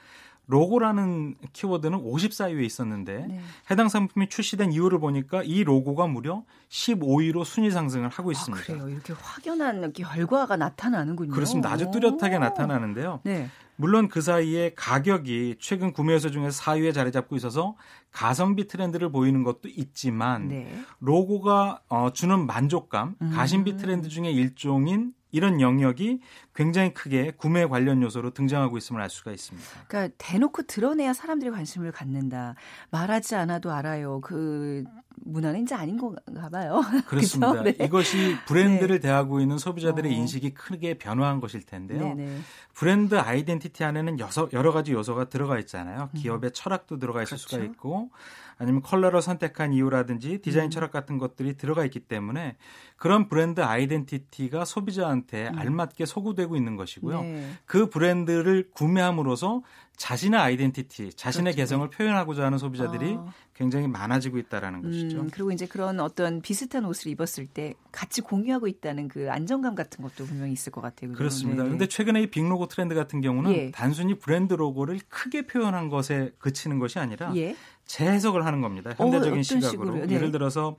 로고라는 0.47 1.35
키워드는 1.53 1.99
54위에 1.99 2.63
있었는데 2.63 3.25
네. 3.29 3.39
해당 3.71 3.87
상품이 3.87 4.27
출시된 4.27 4.73
이유를 4.73 4.99
보니까 4.99 5.41
이 5.43 5.63
로고가 5.63 6.07
무려 6.07 6.43
15위로 6.69 7.45
순위 7.45 7.71
상승을 7.71 8.09
하고 8.09 8.29
아, 8.29 8.31
있습니다. 8.33 8.61
아, 8.61 8.65
그래요. 8.65 8.89
이렇게 8.89 9.13
확연한 9.13 9.93
결과가 9.93 10.57
나타나는군요. 10.57 11.31
그렇습니다. 11.31 11.71
아주 11.71 11.91
뚜렷하게 11.91 12.39
나타나는데요. 12.39 13.21
네. 13.23 13.49
물론 13.83 14.07
그 14.07 14.21
사이에 14.21 14.71
가격이 14.77 15.57
최근 15.59 15.91
구매 15.91 16.13
요소 16.13 16.31
중에서 16.31 16.63
4위에 16.63 16.93
자리 16.93 17.11
잡고 17.11 17.35
있어서 17.35 17.75
가성비 18.13 18.65
트렌드를 18.65 19.11
보이는 19.11 19.43
것도 19.43 19.67
있지만 19.67 20.47
네. 20.47 20.73
로고가 21.01 21.81
어, 21.89 22.11
주는 22.13 22.45
만족감, 22.45 23.15
음. 23.21 23.31
가심비 23.35 23.75
트렌드 23.75 24.07
중에 24.07 24.31
일종인 24.31 25.11
이런 25.33 25.59
영역이 25.59 26.21
굉장히 26.55 26.93
크게 26.93 27.31
구매 27.35 27.65
관련 27.65 28.03
요소로 28.03 28.29
등장하고 28.29 28.77
있음을 28.77 29.01
알 29.01 29.09
수가 29.09 29.31
있습니다. 29.31 29.67
그러니까 29.87 30.15
대놓고 30.19 30.61
드러내야 30.63 31.13
사람들이 31.13 31.49
관심을 31.49 31.91
갖는다. 31.91 32.53
말하지 32.91 33.35
않아도 33.35 33.71
알아요. 33.71 34.21
그 34.21 34.83
문화는 35.25 35.63
이제 35.63 35.73
아닌 35.73 35.97
건가 35.97 36.49
봐요. 36.49 36.81
그렇습니다. 37.07 37.63
네. 37.63 37.75
이것이 37.81 38.35
브랜드를 38.45 38.99
네. 38.99 39.07
대하고 39.07 39.41
있는 39.41 39.57
소비자들의 39.57 40.11
어. 40.11 40.15
인식이 40.15 40.53
크게 40.53 40.99
변화한 40.99 41.39
것일 41.41 41.65
텐데요. 41.65 41.99
네네. 41.99 42.25
네. 42.25 42.39
브랜드 42.75 43.15
아이덴티티 43.15 43.83
안에는 43.83 44.19
여러 44.53 44.71
가지 44.71 44.93
요소가 44.93 45.29
들어가 45.29 45.57
있잖아요. 45.59 46.09
음. 46.13 46.19
기업의 46.19 46.51
음. 46.51 46.53
철학도 46.53 46.99
들어가 46.99 47.23
있을 47.23 47.37
그렇죠. 47.37 47.49
수가 47.49 47.63
있고 47.63 48.11
아니면 48.57 48.81
컬러를 48.81 49.21
선택한 49.21 49.73
이유라든지 49.73 50.39
디자인 50.39 50.65
음. 50.65 50.69
철학 50.69 50.91
같은 50.91 51.17
것들이 51.17 51.57
들어가 51.57 51.83
있기 51.85 51.99
때문에 52.01 52.57
그런 52.97 53.27
브랜드 53.27 53.61
아이덴티티가 53.61 54.65
소비자한테 54.65 55.49
음. 55.49 55.59
알맞게 55.59 56.05
소구되고 56.05 56.55
있는 56.55 56.75
것이고요. 56.75 57.21
네. 57.21 57.51
그 57.65 57.89
브랜드를 57.89 58.69
구매함으로써 58.71 59.61
자신의 59.97 60.39
아이덴티티, 60.39 61.13
자신의 61.13 61.53
그렇죠. 61.53 61.63
개성을 61.63 61.89
표현하고자 61.89 62.45
하는 62.45 62.57
소비자들이 62.57 63.13
어. 63.13 63.31
굉장히 63.53 63.87
많아지고 63.87 64.39
있다라는 64.39 64.79
음, 64.79 64.83
것이죠. 64.83 65.27
그리고 65.31 65.51
이제 65.51 65.67
그런 65.67 65.99
어떤 65.99 66.41
비슷한 66.41 66.85
옷을 66.85 67.11
입었을 67.11 67.45
때 67.45 67.75
같이 67.91 68.21
공유하고 68.21 68.67
있다는 68.67 69.07
그 69.07 69.29
안정감 69.29 69.75
같은 69.75 70.03
것도 70.03 70.25
분명히 70.25 70.53
있을 70.53 70.71
것 70.71 70.81
같아요. 70.81 71.13
그렇습니다. 71.13 71.63
그런데 71.63 71.87
최근에 71.87 72.23
이 72.23 72.27
big 72.27 72.44
로고 72.44 72.67
트렌드 72.67 72.95
같은 72.95 73.21
경우는 73.21 73.51
예. 73.51 73.71
단순히 73.71 74.17
브랜드 74.17 74.53
로고를 74.55 74.99
크게 75.07 75.45
표현한 75.45 75.89
것에 75.89 76.33
그치는 76.39 76.79
것이 76.79 76.97
아니라 76.97 77.31
예. 77.35 77.55
재해석을 77.85 78.45
하는 78.45 78.61
겁니다. 78.61 78.91
현대적인 78.97 79.39
어, 79.39 79.43
시각으로. 79.43 80.05
네. 80.05 80.15
예를 80.15 80.31
들어서 80.31 80.77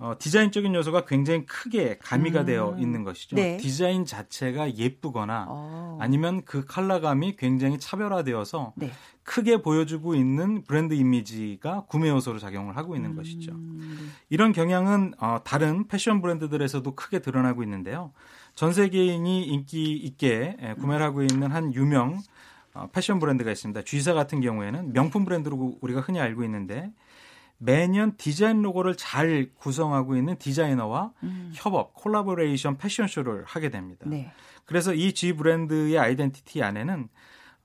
어, 0.00 0.14
디자인적인 0.18 0.74
요소가 0.74 1.04
굉장히 1.04 1.44
크게 1.44 1.98
가미가 1.98 2.40
음. 2.40 2.46
되어 2.46 2.76
있는 2.78 3.04
것이죠. 3.04 3.36
네. 3.36 3.58
디자인 3.58 4.06
자체가 4.06 4.74
예쁘거나 4.74 5.46
어. 5.46 5.98
아니면 6.00 6.42
그 6.46 6.64
컬러감이 6.64 7.36
굉장히 7.36 7.78
차별화되어서 7.78 8.72
네. 8.76 8.90
크게 9.24 9.60
보여주고 9.60 10.14
있는 10.14 10.62
브랜드 10.62 10.94
이미지가 10.94 11.84
구매 11.86 12.08
요소로 12.08 12.38
작용을 12.38 12.78
하고 12.78 12.96
있는 12.96 13.10
음. 13.10 13.16
것이죠. 13.16 13.54
이런 14.30 14.52
경향은 14.52 15.14
어, 15.18 15.40
다른 15.44 15.86
패션 15.86 16.22
브랜드들에서도 16.22 16.94
크게 16.94 17.18
드러나고 17.18 17.62
있는데요. 17.62 18.12
전 18.54 18.72
세계인이 18.72 19.44
인기 19.44 19.92
있게 19.92 20.56
예, 20.62 20.74
구매를 20.80 21.04
하고 21.04 21.22
있는 21.22 21.52
한 21.52 21.74
유명 21.74 22.18
어, 22.72 22.88
패션 22.90 23.18
브랜드가 23.18 23.50
있습니다. 23.50 23.82
G사 23.82 24.14
같은 24.14 24.40
경우에는 24.40 24.94
명품 24.94 25.26
브랜드로 25.26 25.76
우리가 25.82 26.00
흔히 26.00 26.20
알고 26.20 26.42
있는데 26.44 26.90
매년 27.62 28.16
디자인 28.16 28.62
로고를 28.62 28.96
잘 28.96 29.50
구성하고 29.58 30.16
있는 30.16 30.38
디자이너와 30.38 31.12
음. 31.22 31.52
협업, 31.54 31.94
콜라보레이션 31.94 32.78
패션쇼를 32.78 33.44
하게 33.44 33.68
됩니다. 33.68 34.06
네. 34.08 34.32
그래서 34.64 34.94
이 34.94 35.12
G 35.12 35.34
브랜드의 35.34 35.98
아이덴티티 35.98 36.62
안에는 36.62 37.08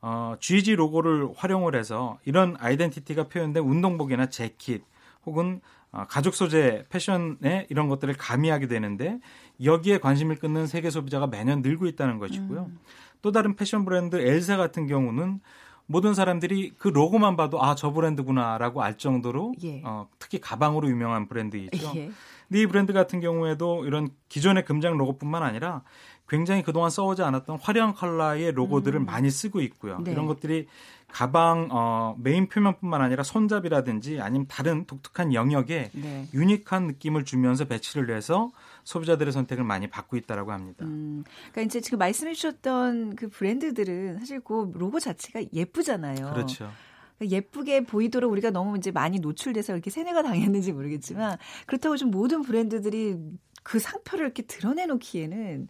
어, 0.01 0.35
GG 0.39 0.75
로고를 0.75 1.29
활용을 1.35 1.75
해서 1.75 2.19
이런 2.25 2.57
아이덴티티가 2.59 3.29
표현된 3.29 3.63
운동복이나 3.63 4.27
재킷 4.27 4.83
혹은 5.25 5.61
어, 5.91 6.05
가죽 6.09 6.35
소재 6.35 6.85
패션에 6.89 7.67
이런 7.69 7.87
것들을 7.87 8.13
가미하게 8.15 8.67
되는데 8.67 9.19
여기에 9.63 9.99
관심을 9.99 10.35
갖는 10.35 10.67
세계 10.67 10.89
소비자가 10.89 11.27
매년 11.27 11.61
늘고 11.61 11.87
있다는 11.87 12.19
것이고요. 12.19 12.65
음. 12.69 12.79
또 13.21 13.31
다른 13.31 13.55
패션 13.55 13.85
브랜드 13.85 14.17
L사 14.17 14.57
같은 14.57 14.87
경우는 14.87 15.39
모든 15.87 16.13
사람들이 16.13 16.73
그 16.77 16.87
로고만 16.87 17.35
봐도 17.35 17.61
아 17.63 17.75
저 17.75 17.91
브랜드구나라고 17.91 18.81
알 18.81 18.97
정도로 18.97 19.53
예. 19.63 19.81
어, 19.85 20.07
특히 20.19 20.39
가방으로 20.39 20.89
유명한 20.89 21.27
브랜드이죠. 21.27 21.91
예. 21.95 22.11
근데 22.47 22.61
이 22.61 22.65
브랜드 22.67 22.93
같은 22.93 23.19
경우에도 23.19 23.85
이런 23.85 24.09
기존의 24.29 24.65
금장 24.65 24.97
로고뿐만 24.97 25.43
아니라 25.43 25.81
굉장히 26.27 26.63
그동안 26.63 26.89
써오지 26.89 27.21
않았던 27.21 27.59
화려한 27.61 27.93
컬러의 27.93 28.51
로고들을 28.53 28.99
음. 29.01 29.05
많이 29.05 29.29
쓰고 29.29 29.61
있고요. 29.61 29.99
네. 30.03 30.11
이런 30.11 30.25
것들이 30.25 30.67
가방 31.15 31.69
어, 31.71 32.13
메인 32.19 32.49
표면뿐만 32.49 33.01
아니라 33.01 33.23
손잡이라든지 33.23 34.19
아니면 34.19 34.47
다른 34.49 34.83
독특한 34.85 35.33
영역에 35.33 35.89
네. 35.93 36.27
unique한 36.33 36.87
느낌을 36.87 37.23
주면서 37.23 37.63
배치를 37.63 38.13
해서 38.13 38.51
소비자들의 38.83 39.31
선택을 39.31 39.63
많이 39.63 39.87
받고 39.87 40.17
있다라고 40.17 40.51
합니다. 40.51 40.83
음, 40.83 41.23
그러니까 41.53 41.61
이제 41.61 41.79
지금 41.79 41.99
말씀해 41.99 42.33
주셨던 42.33 43.15
그 43.15 43.29
브랜드들은 43.29 44.19
사실 44.19 44.41
그 44.41 44.73
로고 44.75 44.99
자체가 44.99 45.41
예쁘잖아요. 45.53 46.33
그렇죠. 46.33 46.69
그러니까 47.17 47.37
예쁘게 47.37 47.85
보이도록 47.85 48.29
우리가 48.29 48.49
너무 48.49 48.75
이제 48.75 48.91
많이 48.91 49.19
노출돼서 49.19 49.71
이렇게 49.71 49.89
세뇌가 49.91 50.21
당했는지 50.21 50.73
모르겠지만 50.73 51.37
그렇다고 51.65 51.95
좀 51.95 52.11
모든 52.11 52.41
브랜드들이 52.41 53.15
그 53.63 53.79
상표를 53.79 54.25
이렇게 54.25 54.43
드러내놓기에는 54.43 55.69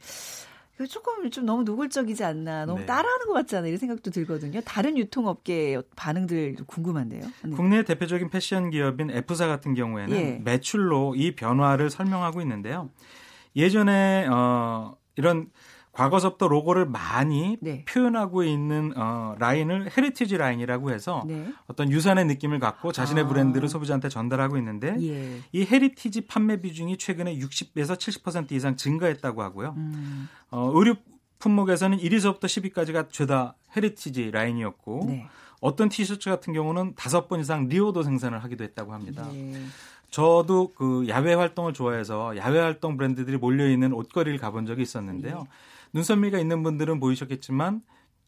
조금 0.90 1.30
좀 1.32 1.46
너무 1.46 1.64
노골적이지 1.64 2.24
않나, 2.24 2.66
너무 2.66 2.82
네. 2.82 2.86
따라하는 2.86 3.28
것 3.28 3.34
같지 3.34 3.56
않나 3.56 3.68
이런 3.68 3.78
생각도 3.78 4.12
들거든요. 4.12 4.60
다른 4.66 4.98
유통업계 4.98 5.82
반응들 5.96 6.58
궁금한데요. 6.68 7.22
네. 7.44 7.56
국내 7.56 7.84
대표적인 7.84 8.30
패션 8.30 8.70
기업인 8.70 9.10
F사 9.10 9.48
같은 9.48 9.74
경우에는 9.74 10.16
예. 10.16 10.42
매출로 10.44 11.16
이 11.16 11.34
변화를 11.36 11.90
설명하고 11.90 12.42
있는데요. 12.42 12.90
예전에 13.56 14.28
어 14.30 14.98
이런 15.16 15.50
과거서부터 15.96 16.48
로고를 16.50 16.86
많이 16.86 17.58
네. 17.62 17.86
표현하고 17.86 18.44
있는 18.44 18.94
어, 18.98 19.36
라인을 19.40 19.92
heritage 19.96 20.38
라인이라고 20.38 20.92
해서 20.92 21.24
네. 21.26 21.52
어떤 21.68 21.90
유산의 21.90 22.26
느낌을 22.26 22.60
갖고 22.60 22.92
자신의 22.92 23.24
아. 23.24 23.28
브랜드를 23.28 23.70
소비자한테 23.70 24.10
전달하고 24.10 24.58
있는데 24.58 24.96
예. 25.00 25.42
이 25.54 25.66
heritage 25.66 26.28
판매 26.28 26.60
비중이 26.60 26.98
최근에 26.98 27.38
60에서 27.38 27.98
70% 27.98 28.52
이상 28.52 28.76
증가했다고 28.76 29.42
하고요. 29.42 29.74
음. 29.78 30.28
어, 30.52 30.70
의류 30.74 30.96
품목에서는 31.40 31.98
1위서부터 31.98 32.44
10위까지가 32.44 33.10
죄다 33.10 33.56
heritage 33.76 34.32
라인이었고 34.32 35.06
네. 35.08 35.28
어떤 35.62 35.88
티셔츠 35.88 36.30
같은 36.30 36.54
경우는 36.54 36.96
다섯 36.96 37.30
번 37.30 37.40
이상 37.40 37.70
reorder 37.70 38.04
생산을 38.04 38.44
하기도 38.44 38.66
했다고 38.66 38.94
합니다. 38.94 39.28
네. 39.32 39.66
저도 40.12 40.74
그 40.76 41.06
야외 41.08 41.34
활동을 41.34 41.74
좋아해서 41.74 42.36
야외 42.38 42.60
활동 42.60 42.98
브랜드들이 42.98 43.38
몰려 43.38 43.68
있는 43.70 43.94
옷거리를 43.94 44.38
가본 44.40 44.66
적이 44.66 44.82
있었는데요. 44.82 45.40
네. 45.40 45.50
눈썰미가 45.96 46.40
있는 46.40 46.62
분들은 46.62 47.00
보이셨겠지만 47.00 47.82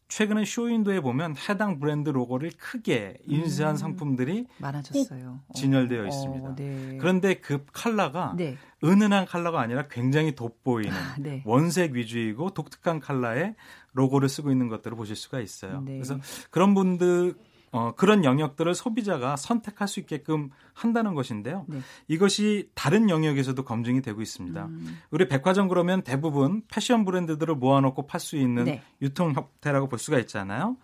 최근에 0.08 0.46
쇼윈도에 0.46 1.00
보면 1.00 1.36
해당 1.36 1.78
브랜드 1.78 2.08
로고를 2.08 2.52
크게 2.56 3.18
인쇄한 3.26 3.74
음. 3.74 3.76
상품들이 3.76 4.46
많아졌어요. 4.56 5.40
진열되어 5.54 6.04
어, 6.04 6.06
있습니다. 6.06 6.54
네. 6.54 6.96
그런데 6.98 7.34
그 7.34 7.66
컬러가 7.74 8.34
네. 8.38 8.56
은은한 8.82 9.26
컬러가 9.26 9.60
아니라 9.60 9.86
굉장히 9.88 10.34
돋보이는 10.34 10.90
아, 10.90 11.16
네. 11.18 11.42
원색 11.44 11.92
위주이고 11.92 12.54
독특한 12.54 13.00
컬러의 13.00 13.54
로고를 13.92 14.30
쓰고 14.30 14.50
있는 14.50 14.68
것들을 14.68 14.96
보실 14.96 15.14
수가 15.14 15.40
있어요. 15.40 15.82
네. 15.82 15.92
그래서 15.92 16.18
그런 16.50 16.72
분들 16.72 17.34
어, 17.70 17.92
그런 17.96 18.24
영역들을 18.24 18.74
소비자가 18.74 19.36
선택할 19.36 19.88
수 19.88 20.00
있게끔 20.00 20.50
한다는 20.72 21.14
것인데요. 21.14 21.64
네. 21.68 21.80
이것이 22.06 22.70
다른 22.74 23.10
영역에서도 23.10 23.62
검증이 23.64 24.02
되고 24.02 24.22
있습니다. 24.22 24.66
음. 24.66 24.98
우리 25.10 25.28
백화점 25.28 25.68
그러면 25.68 26.02
대부분 26.02 26.62
패션 26.68 27.04
브랜드들을 27.04 27.54
모아놓고 27.54 28.06
팔 28.06 28.20
수 28.20 28.36
있는 28.36 28.64
네. 28.64 28.82
유통 29.00 29.32
형태라고 29.32 29.88
볼 29.88 29.98
수가 29.98 30.18
있잖아요. 30.20 30.76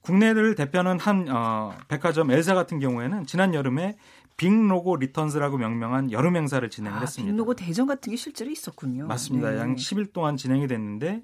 국내를 0.00 0.54
대표하는 0.54 0.98
한 0.98 1.28
어, 1.30 1.72
백화점 1.88 2.30
L사 2.30 2.54
같은 2.54 2.78
경우에는 2.78 3.26
지난 3.26 3.54
여름에 3.54 3.96
big 4.36 4.62
로고 4.62 4.96
returns라고 4.96 5.56
명명한 5.58 6.10
여름 6.10 6.36
행사를 6.36 6.68
진행을 6.68 6.98
아, 6.98 7.00
했습니다. 7.02 7.32
big 7.32 7.41
로고 7.41 7.54
대전 7.54 7.86
같은 7.86 8.10
게 8.10 8.16
실제로 8.16 8.50
있었군요. 8.50 9.06
맞습니다. 9.06 9.50
네. 9.52 9.58
약 9.58 9.76
10일 9.76 10.12
동안 10.12 10.36
진행이 10.36 10.66
됐는데 10.66 11.22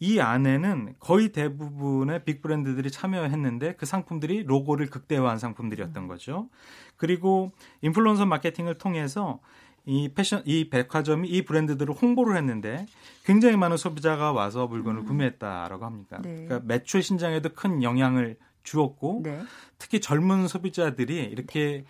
이 0.00 0.18
안에는 0.18 0.94
거의 0.98 1.30
대부분의 1.30 2.24
빅 2.24 2.40
브랜드들이 2.40 2.90
참여했는데 2.90 3.74
그 3.74 3.84
상품들이 3.84 4.44
로고를 4.44 4.88
극대화한 4.88 5.38
상품들이었던 5.38 6.08
거죠. 6.08 6.48
그리고 6.96 7.52
인플루언서 7.82 8.24
마케팅을 8.24 8.78
통해서 8.78 9.40
이 9.84 10.10
패션 10.14 10.42
이 10.46 10.70
백화점이 10.70 11.28
이 11.28 11.42
브랜드들을 11.42 11.94
홍보를 11.94 12.36
했는데 12.36 12.86
굉장히 13.24 13.56
많은 13.56 13.76
소비자가 13.76 14.32
와서 14.32 14.66
물건을 14.66 15.02
음. 15.02 15.06
구매했다라고 15.06 15.84
합니다. 15.84 16.18
네. 16.22 16.46
그러니까 16.46 16.60
매출 16.64 17.02
신장에도 17.02 17.50
큰 17.50 17.82
영향을 17.82 18.38
주었고 18.62 19.20
네. 19.22 19.40
특히 19.78 20.00
젊은 20.00 20.48
소비자들이 20.48 21.24
이렇게 21.24 21.84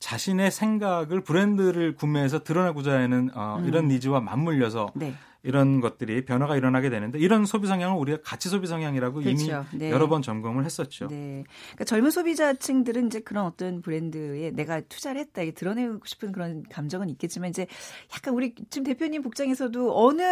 자신의 0.00 0.50
생각을 0.50 1.22
브랜드를 1.22 1.94
구매해서 1.94 2.44
드러내고자 2.44 2.92
하는 2.92 3.30
어, 3.34 3.58
음. 3.58 3.66
이런 3.66 3.88
니즈와 3.88 4.20
맞물려서 4.20 4.92
네. 4.94 5.14
이런 5.44 5.80
것들이 5.80 6.24
변화가 6.24 6.56
일어나게 6.56 6.90
되는데 6.90 7.18
이런 7.18 7.44
소비 7.44 7.66
성향을 7.68 7.96
우리가 7.98 8.18
가치 8.24 8.48
소비 8.48 8.66
성향이라고 8.66 9.20
그렇죠. 9.20 9.30
이미 9.30 9.52
네. 9.78 9.90
여러 9.90 10.08
번 10.08 10.22
점검을 10.22 10.64
했었죠. 10.64 11.08
네. 11.08 11.44
그러니까 11.72 11.84
젊은 11.84 12.10
소비자층들은 12.10 13.06
이제 13.06 13.20
그런 13.20 13.44
어떤 13.46 13.82
브랜드에 13.82 14.50
내가 14.52 14.80
투자를 14.80 15.20
했다 15.20 15.42
이게 15.42 15.52
드러내고 15.52 16.00
싶은 16.04 16.32
그런 16.32 16.64
감정은 16.70 17.08
있겠지만 17.10 17.50
이제 17.50 17.66
약간 18.14 18.34
우리 18.34 18.54
지금 18.70 18.84
대표님 18.84 19.22
복장에서도 19.22 19.92
어느 19.96 20.22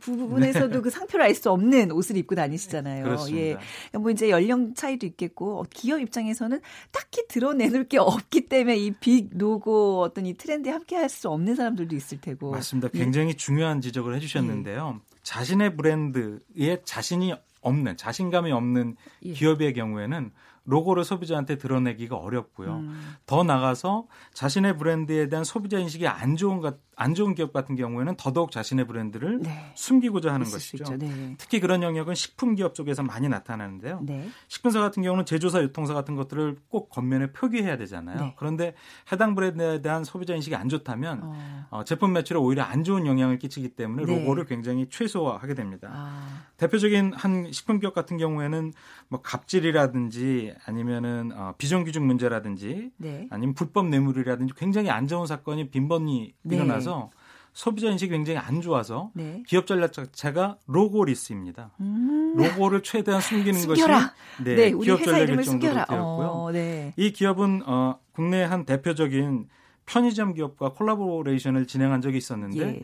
부분에서도 0.00 0.68
네. 0.74 0.80
그 0.80 0.90
상표를 0.90 1.24
알 1.24 1.32
수 1.34 1.50
없는 1.50 1.90
옷을 1.92 2.18
입고 2.18 2.34
다니시잖아요. 2.34 3.04
그렇습니다. 3.04 3.38
예. 3.38 3.52
그러니까 3.54 3.98
뭐 4.00 4.10
이제 4.10 4.28
연령 4.28 4.74
차이도 4.74 5.06
있겠고 5.06 5.60
어, 5.60 5.64
기업 5.70 6.00
입장에서는 6.00 6.60
딱히 6.92 7.26
드러내놓을 7.26 7.88
게 7.88 7.98
없기 7.98 8.48
때문에 8.48 8.76
이 8.76 8.92
빅 9.00 9.30
로고 9.32 10.02
어떤 10.02 10.26
이 10.26 10.34
트렌드에 10.34 10.70
함께 10.70 10.96
할 10.96 11.08
수 11.08 11.28
없는 11.30 11.54
사람들도 11.56 11.96
있을 11.96 12.20
테고. 12.20 12.50
맞습니다. 12.52 12.88
예. 12.94 12.98
굉장히 12.98 13.30
예. 13.30 13.32
중요한 13.34 13.80
지적을 13.80 14.14
해주셨 14.16 14.41
하셨는데요. 14.42 15.00
예. 15.00 15.12
자신의 15.22 15.76
브랜드에 15.76 16.82
자신이 16.84 17.34
없는 17.60 17.96
자신감이 17.96 18.52
없는 18.52 18.96
예. 19.24 19.32
기업의 19.32 19.74
경우에는 19.74 20.32
로고를 20.64 21.04
소비자한테 21.04 21.58
드러내기가 21.58 22.16
어렵고요. 22.16 22.76
음. 22.76 23.14
더 23.26 23.42
나가서 23.42 24.06
자신의 24.32 24.78
브랜드에 24.78 25.28
대한 25.28 25.44
소비자 25.44 25.78
인식이 25.78 26.06
안 26.06 26.36
좋은 26.36 26.60
것, 26.60 26.78
안 26.94 27.14
좋은 27.14 27.34
기업 27.34 27.52
같은 27.52 27.74
경우에는 27.74 28.16
더더욱 28.16 28.52
자신의 28.52 28.86
브랜드를 28.86 29.40
네. 29.40 29.72
숨기고자 29.74 30.32
하는 30.32 30.46
것이죠. 30.46 30.96
네. 30.98 31.34
특히 31.38 31.58
그런 31.58 31.82
영역은 31.82 32.14
식품 32.14 32.54
기업 32.54 32.74
쪽에서 32.74 33.02
많이 33.02 33.28
나타나는데요. 33.28 34.00
네. 34.02 34.28
식품사 34.48 34.80
같은 34.80 35.02
경우는 35.02 35.24
제조사, 35.24 35.60
유통사 35.62 35.94
같은 35.94 36.14
것들을 36.14 36.58
꼭 36.68 36.90
겉면에 36.90 37.32
표기해야 37.32 37.76
되잖아요. 37.76 38.20
네. 38.20 38.34
그런데 38.38 38.74
해당 39.10 39.34
브랜드에 39.34 39.82
대한 39.82 40.04
소비자 40.04 40.34
인식이 40.34 40.54
안 40.54 40.68
좋다면 40.68 41.20
어. 41.22 41.66
어, 41.70 41.84
제품 41.84 42.12
매출에 42.12 42.38
오히려 42.38 42.62
안 42.62 42.84
좋은 42.84 43.06
영향을 43.06 43.38
끼치기 43.38 43.70
때문에 43.70 44.04
네. 44.04 44.18
로고를 44.18 44.44
굉장히 44.44 44.86
최소화하게 44.88 45.54
됩니다. 45.54 45.88
아. 45.92 46.44
대표적인 46.56 47.14
한 47.14 47.50
식품 47.50 47.80
기업 47.80 47.94
같은 47.94 48.16
경우에는 48.18 48.72
뭐 49.08 49.20
갑질이라든지 49.22 50.51
아니면은 50.66 51.32
어, 51.34 51.54
비정규직 51.58 52.02
문제라든지 52.02 52.90
네. 52.96 53.28
아니면 53.30 53.54
불법 53.54 53.88
뇌물이라든지 53.88 54.54
굉장히 54.56 54.90
안 54.90 55.06
좋은 55.06 55.26
사건이 55.26 55.70
빈번히 55.70 56.34
네. 56.42 56.56
일어나서 56.56 57.10
소비자 57.52 57.88
인식이 57.88 58.10
굉장히 58.10 58.38
안 58.38 58.60
좋아서 58.60 59.10
네. 59.14 59.42
기업 59.46 59.66
전략 59.66 59.92
자체가 59.92 60.56
로고 60.66 61.04
리스입니다. 61.04 61.70
음. 61.80 62.34
로고를 62.36 62.82
최대한 62.82 63.20
숨기는 63.20 63.58
숨겨라. 63.60 64.00
것이 64.00 64.44
네, 64.44 64.54
네 64.54 64.72
기업 64.72 65.02
전략일 65.02 65.42
정도로 65.42 65.74
되었고요. 65.74 66.26
어, 66.28 66.50
네. 66.52 66.94
이 66.96 67.12
기업은 67.12 67.62
어, 67.66 67.98
국내 68.12 68.42
한 68.42 68.64
대표적인 68.64 69.48
편의점 69.84 70.34
기업과 70.34 70.70
콜라보레이션을 70.70 71.66
진행한 71.66 72.00
적이 72.00 72.18
있었는데 72.18 72.58
예. 72.60 72.82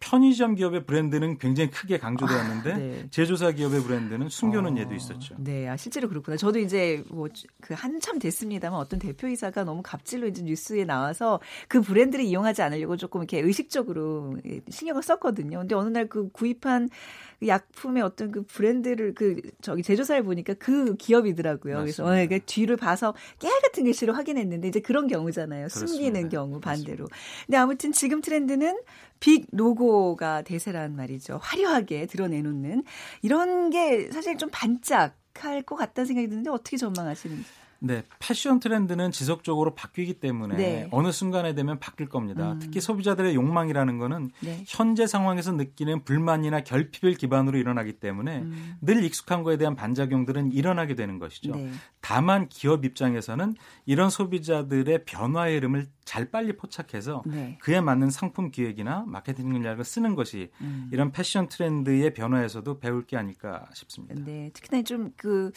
편의점 0.00 0.54
기업의 0.54 0.84
브랜드는 0.86 1.38
굉장히 1.38 1.70
크게 1.70 1.98
강조되었는데 1.98 2.72
아, 2.72 2.76
네. 2.76 3.06
제조사 3.10 3.50
기업의 3.52 3.82
브랜드는 3.82 4.28
숨겨놓은 4.28 4.76
어, 4.76 4.80
예도 4.80 4.94
있었죠. 4.94 5.34
네, 5.38 5.68
아, 5.68 5.76
실제로 5.76 6.08
그렇구나. 6.08 6.36
저도 6.36 6.58
이제 6.58 7.02
뭐 7.10 7.28
그 7.60 7.74
한참 7.74 8.18
됐습니다만 8.18 8.78
어떤 8.78 8.98
대표이사가 8.98 9.64
너무 9.64 9.82
갑질로 9.82 10.26
이제 10.28 10.42
뉴스에 10.42 10.84
나와서 10.84 11.40
그 11.68 11.80
브랜드를 11.82 12.24
이용하지 12.24 12.62
않으려고 12.62 12.96
조금 12.96 13.20
이렇게 13.20 13.40
의식적으로 13.40 14.38
신경을 14.70 15.02
썼거든요. 15.02 15.58
근데 15.58 15.74
어느 15.74 15.88
날 15.90 16.08
그 16.08 16.30
구입한 16.30 16.88
그 16.88 17.27
약품의 17.46 18.02
어떤 18.02 18.32
그 18.32 18.42
브랜드를 18.42 19.14
그 19.14 19.40
저기 19.60 19.82
제조사를 19.82 20.22
보니까 20.24 20.54
그 20.54 20.96
기업이더라고요. 20.96 21.74
맞습니다. 21.78 22.02
그래서 22.04 22.24
어, 22.24 22.28
그 22.28 22.44
뒤를 22.46 22.76
봐서 22.76 23.14
깨알 23.38 23.60
같은 23.60 23.84
글씨를 23.84 24.16
확인했는데 24.16 24.68
이제 24.68 24.80
그런 24.80 25.06
경우잖아요. 25.06 25.68
그렇습니다. 25.68 25.92
숨기는 25.92 26.28
경우 26.28 26.60
반대로. 26.60 27.04
맞습니다. 27.04 27.16
근데 27.46 27.56
아무튼 27.58 27.92
지금 27.92 28.20
트렌드는 28.20 28.78
빅 29.20 29.46
로고가 29.52 30.42
대세란 30.42 30.96
말이죠. 30.96 31.38
화려하게 31.42 32.06
드러내놓는 32.06 32.82
이런 33.22 33.70
게 33.70 34.10
사실 34.10 34.36
좀 34.36 34.48
반짝 34.52 35.16
할 35.34 35.62
것 35.62 35.76
같다는 35.76 36.06
생각이 36.06 36.28
드는데 36.28 36.50
어떻게 36.50 36.76
전망하시는지. 36.76 37.44
네, 37.80 38.04
패션 38.18 38.60
트렌드는 38.60 39.10
지속적으로 39.10 39.74
바뀌기 39.74 40.20
때문에 40.20 40.56
네. 40.56 40.88
어느 40.90 41.12
순간에 41.12 41.54
되면 41.54 41.78
바뀔 41.78 42.08
겁니다. 42.08 42.52
음. 42.52 42.58
특히 42.58 42.80
소비자들의 42.80 43.34
욕망이라는 43.34 43.98
거는 43.98 44.30
네. 44.40 44.64
현재 44.66 45.06
상황에서 45.06 45.52
느끼는 45.52 46.04
불만이나 46.04 46.60
결핍을 46.60 47.14
기반으로 47.14 47.58
일어나기 47.58 47.94
때문에 47.94 48.38
음. 48.38 48.76
늘 48.80 49.04
익숙한 49.04 49.42
거에 49.42 49.56
대한 49.56 49.76
반작용들은 49.76 50.52
일어나게 50.52 50.94
되는 50.94 51.18
것이죠. 51.18 51.54
네. 51.54 51.70
다만 52.00 52.48
기업 52.48 52.84
입장에서는 52.84 53.54
이런 53.86 54.08
소비자들의 54.10 55.04
변화의 55.04 55.56
흐름을 55.56 55.88
잘 56.04 56.30
빨리 56.30 56.56
포착해서 56.56 57.22
네. 57.26 57.58
그에 57.60 57.82
맞는 57.82 58.10
상품 58.10 58.50
기획이나 58.50 59.04
마케팅 59.06 59.52
전략을 59.52 59.84
쓰는 59.84 60.14
것이 60.14 60.50
음. 60.62 60.88
이런 60.90 61.12
패션 61.12 61.48
트렌드의 61.48 62.14
변화에서도 62.14 62.78
배울 62.78 63.06
게 63.06 63.16
아닐까 63.16 63.66
싶습니다. 63.74 64.14
네, 64.24 64.50
특히나 64.54 64.82
좀 64.82 65.08
그 65.16 65.52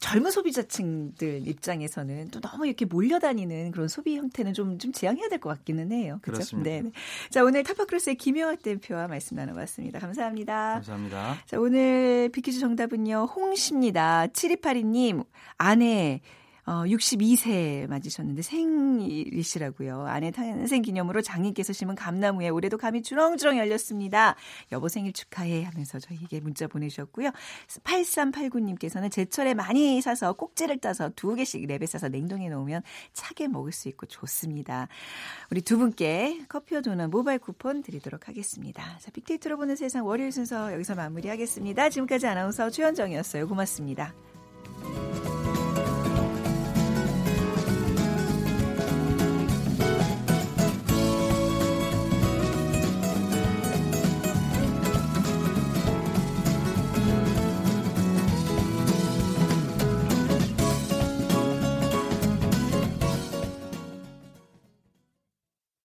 젊은 0.00 0.30
소비자층들 0.30 1.46
입장에서는 1.48 2.30
또 2.30 2.40
너무 2.40 2.66
이렇게 2.66 2.84
몰려다니는 2.84 3.72
그런 3.72 3.88
소비 3.88 4.16
형태는 4.16 4.54
좀, 4.54 4.78
좀 4.78 4.92
지양해야 4.92 5.28
될 5.28 5.38
것 5.38 5.50
같기는 5.50 5.92
해요. 5.92 6.18
그렇죠? 6.22 6.38
그렇습니다. 6.38 6.70
네. 6.70 6.90
자, 7.30 7.44
오늘 7.44 7.62
타파크로스의 7.62 8.16
김영학 8.16 8.62
대표와 8.62 9.06
말씀 9.08 9.36
나눠봤습니다. 9.36 9.98
감사합니다. 10.00 10.74
감사합니다. 10.74 11.36
자, 11.46 11.58
오늘 11.60 12.28
big 12.32 12.41
퀴즈 12.41 12.58
정답은요, 12.60 13.24
홍씨입니다. 13.34 14.26
7282님, 14.28 15.24
아내, 15.56 16.20
어, 16.68 16.84
62세 16.84 17.88
맞으셨는데 17.88 18.42
생일이시라고요. 18.42 20.02
아내 20.02 20.30
탄생 20.30 20.82
기념으로 20.82 21.22
장인께서 21.22 21.72
심은 21.72 21.94
감나무에 21.94 22.50
올해도 22.50 22.76
감이 22.76 23.02
주렁주렁 23.02 23.56
열렸습니다. 23.56 24.36
여보 24.70 24.88
생일 24.88 25.14
축하해 25.14 25.64
하면서 25.64 25.98
저희에게 25.98 26.40
문자 26.40 26.66
보내주셨고요. 26.66 27.30
8389님께서는 27.84 29.10
제철에 29.10 29.54
많이 29.54 30.02
사서 30.02 30.34
꼭지를 30.34 30.76
따서 30.76 31.08
두 31.16 31.34
개씩 31.34 31.62
랩에 31.62 31.86
싸서 31.86 32.10
냉동에 32.10 32.50
놓으면 32.50 32.82
차게 33.14 33.48
먹을 33.48 33.72
수 33.72 33.88
있고 33.88 34.04
좋습니다. 34.04 34.88
우리 35.50 35.62
두 35.62 35.78
분께 35.78 36.44
커피와 36.50 36.82
도넛 36.82 37.08
모바일 37.08 37.38
쿠폰 37.38 37.82
드리도록 37.82 38.28
하겠습니다. 38.28 38.98
자, 38.98 39.10
빅데이터로 39.10 39.56
보는 39.56 39.74
세상 39.74 40.04
월요일 40.04 40.32
순서 40.32 40.70
여기서 40.74 40.96
마무리하겠습니다. 40.96 41.88
지금까지 41.88 42.26
아나운서 42.26 42.68
최현정이었어요. 42.68 43.48
고맙습니다. 43.48 44.12